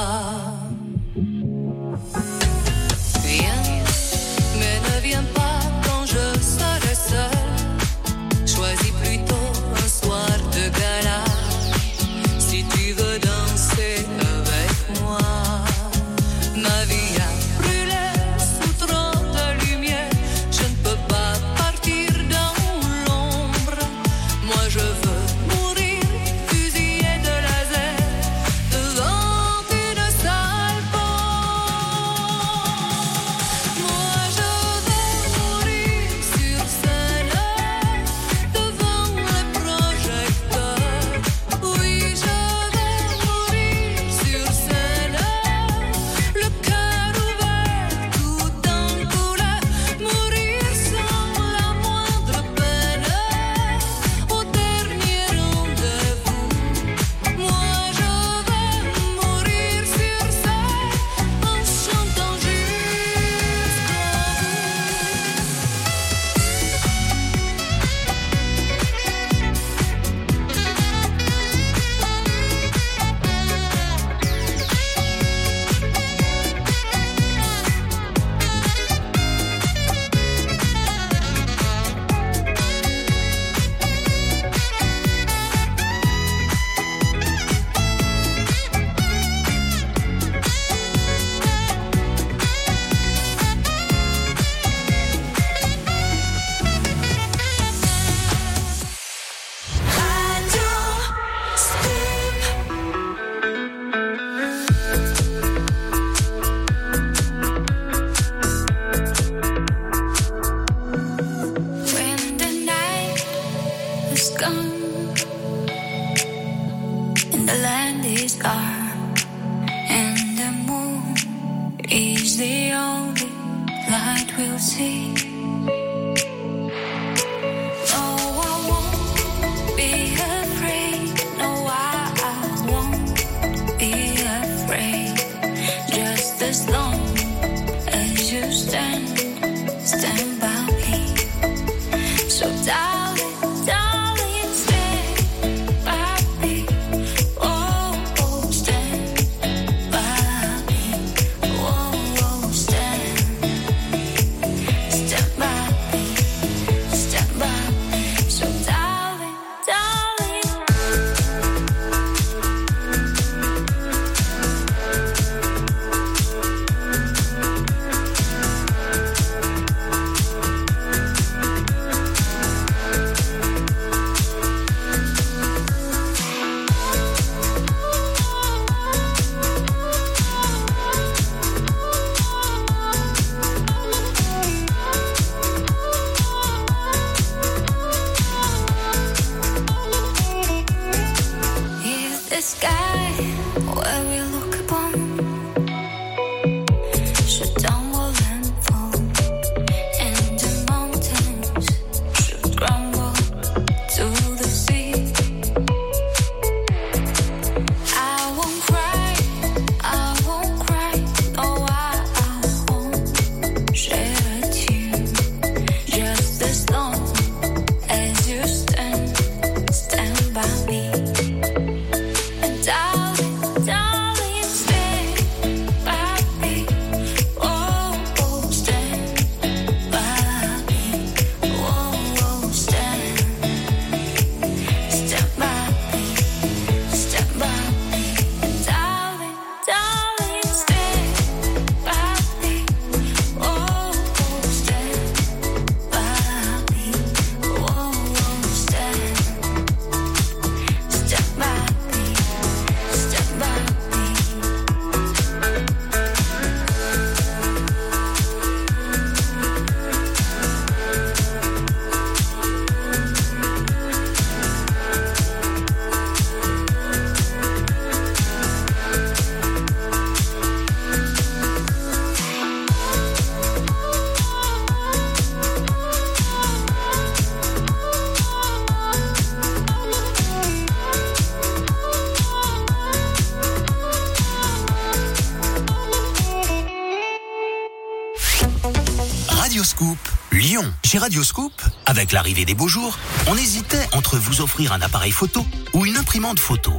Chez 290.95 291.01
Radioscoop, 291.01 291.61
avec 291.87 292.13
l'arrivée 292.13 292.45
des 292.45 292.55
beaux 292.55 292.69
jours, 292.69 292.97
on 293.27 293.37
hésitait 293.37 293.85
entre 293.95 294.17
vous 294.17 294.43
offrir 294.43 294.73
un 294.73 294.81
appareil 294.81 295.11
photo 295.11 295.45
ou 295.73 295.85
une 295.85 295.97
imprimante 295.97 296.39
photo. 296.39 296.71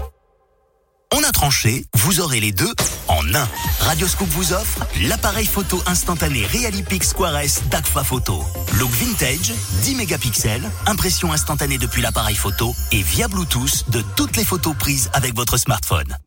On 1.14 1.22
a 1.22 1.34
tranché, 1.34 1.84
vous 1.96 2.22
aurez 2.22 2.40
les 2.40 2.54
deux 2.54 2.74
en 3.10 3.36
un. 3.36 3.46
Radioscoop 3.82 4.30
vous 4.30 4.54
offre 4.54 4.88
l'appareil 5.02 5.46
photo 5.46 5.84
instantané 5.86 6.46
Realipix 6.46 7.10
Square 7.10 7.40
S 7.40 7.64
d'Agfa 7.70 8.06
Photo. 8.06 8.42
Look 8.80 8.92
vintage, 8.92 9.52
10 9.82 9.96
mégapixels, 9.96 10.72
impression 10.86 11.34
instantanée 11.34 11.78
depuis 11.78 12.02
l'appareil 12.02 12.38
photo 12.38 12.74
et 12.94 13.02
via 13.02 13.28
Bluetooth 13.28 13.90
de 13.90 14.02
toutes 14.16 14.38
les 14.38 14.46
photos 14.46 14.78
prises 14.80 15.10
avec 15.12 15.36
votre 15.36 15.58
smartphone. 15.58 16.18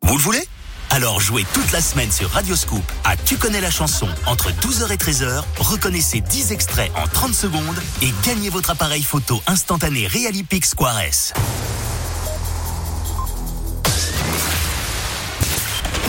Vous 0.00 0.16
le 0.16 0.22
voulez? 0.22 0.48
Alors 0.90 1.20
jouez 1.20 1.44
toute 1.52 1.70
la 1.72 1.80
semaine 1.80 2.10
sur 2.10 2.30
Radioscoop 2.30 2.82
à 3.04 3.16
Tu 3.16 3.36
connais 3.36 3.60
la 3.60 3.70
chanson 3.70 4.08
entre 4.26 4.50
12h 4.50 4.90
et 4.92 4.96
13h, 4.96 5.42
reconnaissez 5.58 6.20
10 6.20 6.52
extraits 6.52 6.90
en 6.96 7.06
30 7.06 7.34
secondes 7.34 7.78
et 8.02 8.12
gagnez 8.24 8.48
votre 8.48 8.70
appareil 8.70 9.02
photo 9.02 9.40
instantané 9.46 10.06
Realipix 10.06 10.70
Square 10.70 10.98
S. 11.00 11.34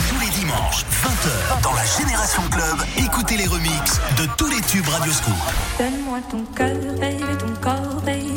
Tous 0.08 0.20
les 0.20 0.30
dimanches, 0.30 0.84
20h, 1.04 1.62
dans 1.62 1.74
la 1.74 1.84
Génération 1.98 2.42
Club, 2.50 2.78
écoutez 2.96 3.36
les 3.36 3.46
remixes 3.46 4.00
de 4.16 4.26
tous 4.38 4.48
les 4.48 4.60
tubes 4.62 4.88
Radioscoop. 4.88 5.34
Donne-moi 5.78 6.18
ton 6.30 6.44
cœur, 6.56 6.76
baby, 6.98 7.22
ton 7.38 7.54
corps, 7.60 8.00
baby. 8.04 8.30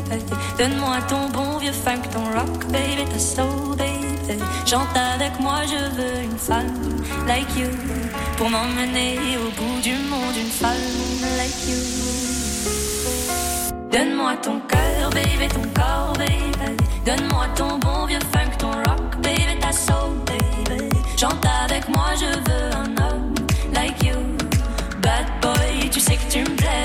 Donne-moi 0.57 1.01
ton 1.07 1.29
bon 1.29 1.57
vieux 1.59 1.71
funk, 1.71 2.01
ton 2.11 2.25
rock, 2.25 2.65
baby, 2.67 3.05
ta 3.11 3.19
soul, 3.19 3.75
baby. 3.77 4.12
Chante 4.65 4.95
avec 4.95 5.39
moi, 5.39 5.61
je 5.65 5.95
veux 5.95 6.23
une 6.23 6.37
femme 6.37 6.73
like 7.27 7.47
you. 7.57 7.67
Pour 8.37 8.49
m'emmener 8.49 9.17
au 9.37 9.49
bout 9.59 9.81
du 9.81 9.91
monde, 9.91 10.35
une 10.35 10.49
femme 10.49 10.71
like 11.37 11.67
you. 11.67 11.75
Donne-moi 13.91 14.35
ton 14.41 14.59
cœur, 14.61 15.09
baby, 15.11 15.47
ton 15.49 15.61
corps, 15.75 16.13
baby. 16.17 16.77
Donne-moi 17.05 17.47
ton 17.55 17.77
bon 17.79 18.05
vieux 18.05 18.19
funk, 18.31 18.51
ton 18.57 18.71
rock, 18.71 19.01
baby, 19.21 19.59
ta 19.59 19.71
soul, 19.71 20.15
baby. 20.25 20.89
Chante 21.17 21.45
avec 21.65 21.87
moi, 21.89 22.11
je 22.15 22.25
veux 22.25 22.75
un 22.75 22.95
homme 23.03 23.35
like 23.73 24.01
you. 24.03 24.17
Bad 25.01 25.25
boy, 25.41 25.89
tu 25.91 25.99
sais 25.99 26.15
que 26.15 26.31
tu 26.31 26.39
me 26.39 26.55
plais, 26.55 26.82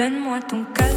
Donne-moi 0.00 0.40
ton 0.48 0.64
cœur, 0.64 0.89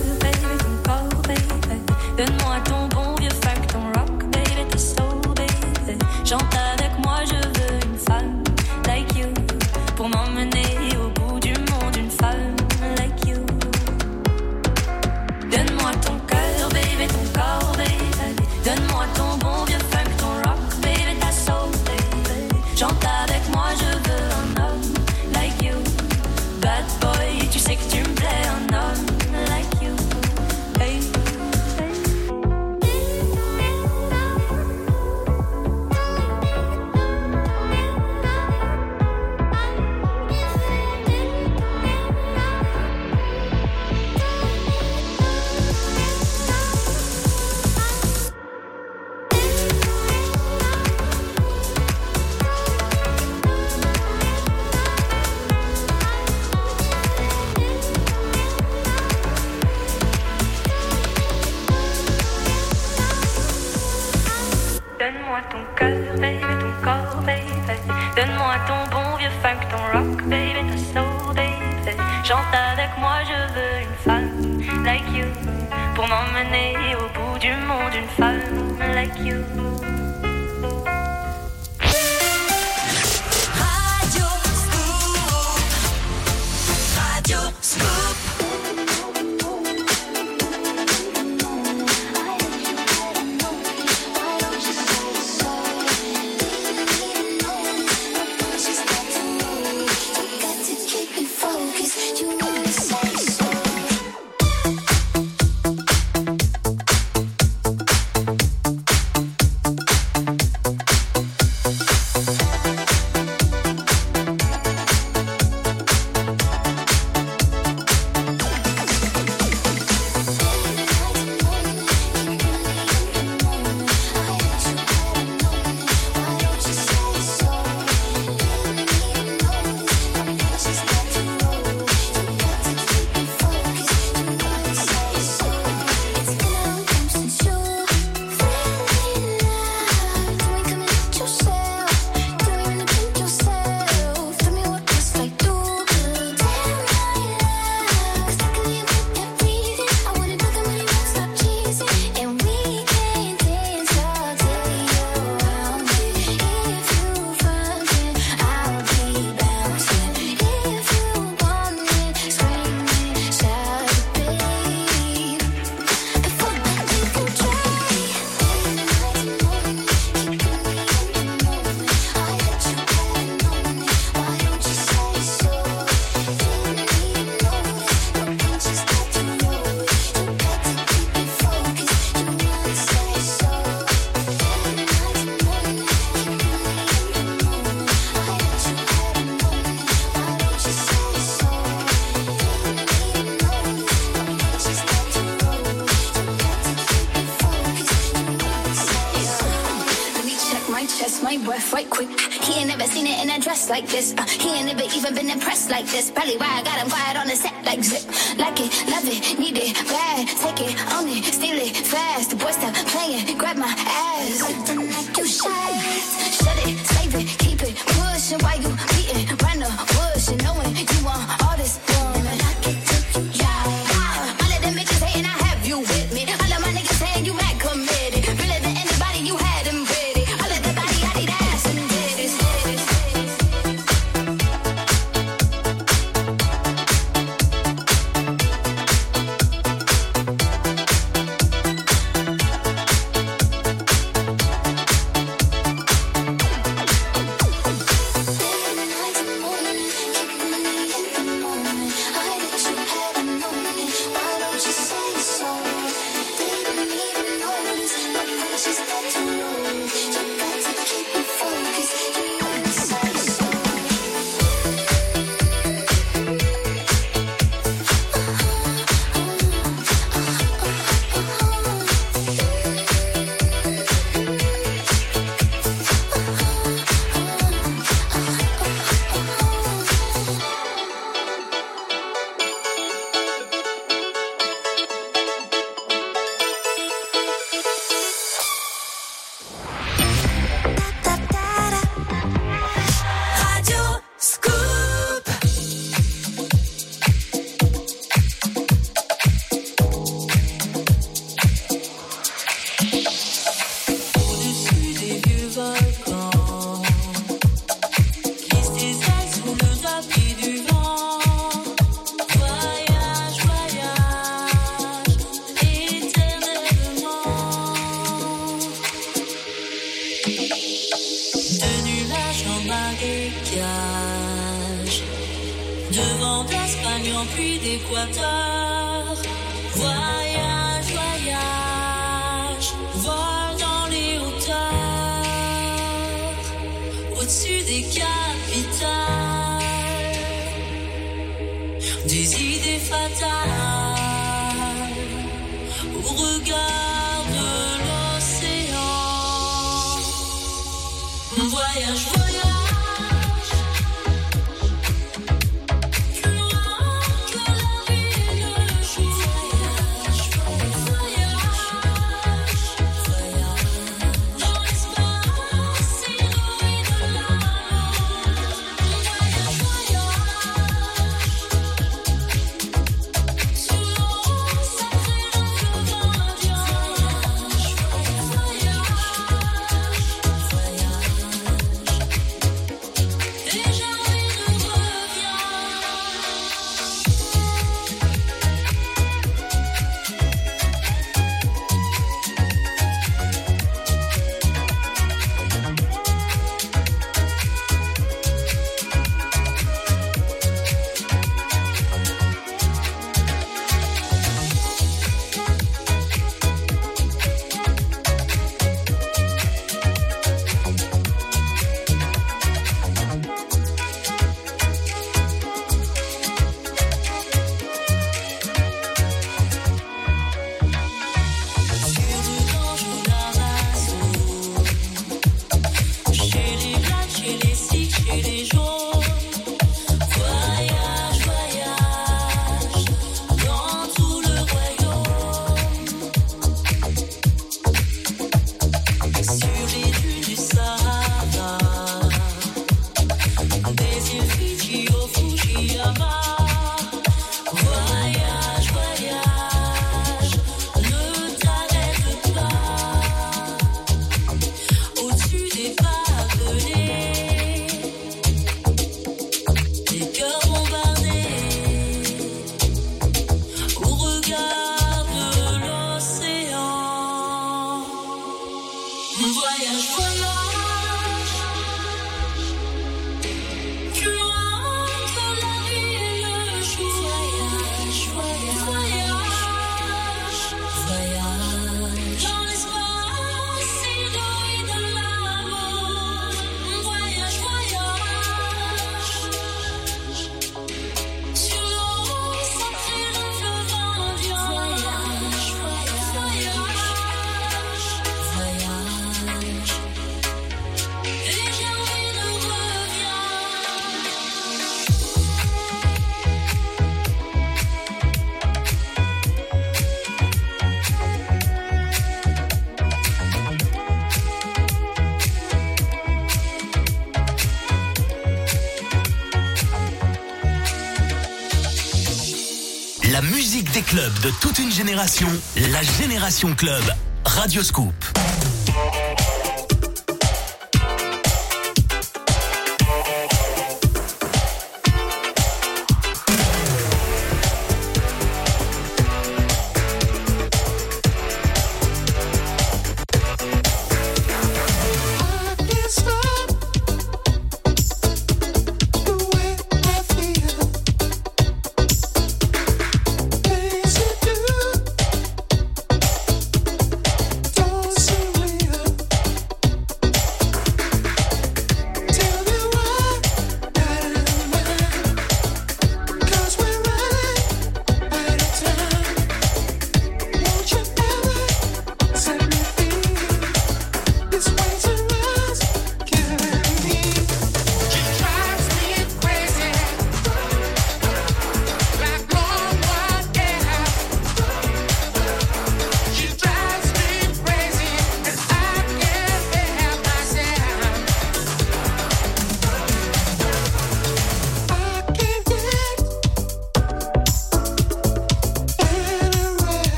club 523.94 524.20
de 524.24 524.32
toute 524.41 524.57
une 524.57 524.72
génération, 524.72 525.28
la 525.56 525.84
Génération 525.84 526.56
Club. 526.56 526.84
Radio 527.26 527.61
Scoop. 527.61 528.02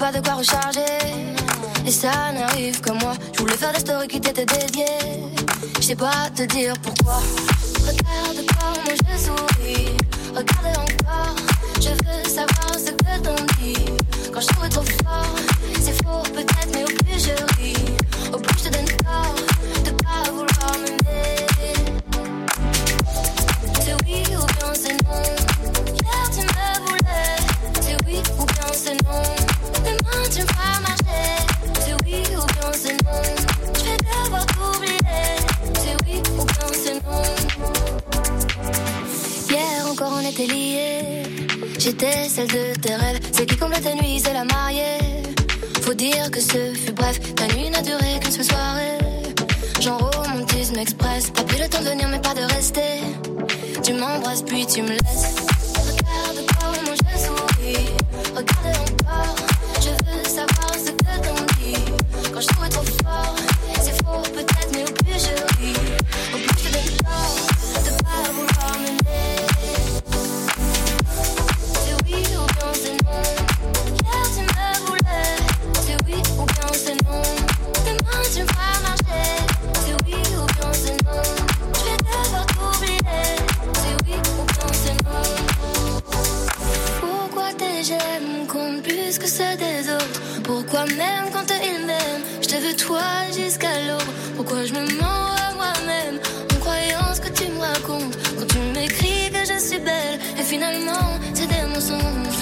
pas 0.00 0.10
de 0.10 0.20
quoi 0.20 0.34
recharger. 0.34 0.80
Et 1.86 1.90
ça 1.90 2.32
n'arrive 2.32 2.80
que 2.80 2.92
moi. 2.92 3.12
Je 3.34 3.40
voulais 3.40 3.56
faire 3.56 3.72
des 3.72 3.80
stories 3.80 4.08
qui 4.08 4.20
t'étaient 4.20 4.46
dédiées. 4.46 5.30
Je 5.76 5.82
sais 5.82 5.94
pas 5.94 6.30
te 6.34 6.42
dire 6.42 6.72
pourquoi. 6.82 7.20
plus 89.10 89.18
que 89.18 89.28
ceux 89.28 89.56
des 89.56 89.90
autres. 89.90 90.20
Pourquoi 90.44 90.84
même 90.86 91.30
quand 91.32 91.46
ils 91.64 91.84
m'aiment 91.84 92.24
Je 92.42 92.46
te 92.46 92.54
veux 92.54 92.76
toi 92.76 93.02
jusqu'à 93.36 93.74
l'eau 93.88 94.04
Pourquoi 94.36 94.64
je 94.64 94.72
me 94.72 94.82
mens 95.00 95.34
à 95.48 95.54
moi-même 95.54 96.20
En 96.54 96.60
croyant 96.60 97.12
ce 97.14 97.20
que 97.20 97.28
tu 97.28 97.50
me 97.50 97.58
racontes? 97.58 98.16
Quand 98.38 98.46
tu 98.46 98.58
m'écris 98.72 99.30
que 99.32 99.52
je 99.52 99.58
suis 99.58 99.80
belle 99.80 100.20
Et 100.38 100.42
finalement 100.42 101.18
c'est 101.34 101.48
des 101.48 101.66
mensonges. 101.74 102.38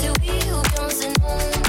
C'est 0.00 0.10
oui 0.20 0.38
ou 0.52 0.62
bien 0.62 0.88
c'est 0.90 1.18
non? 1.20 1.65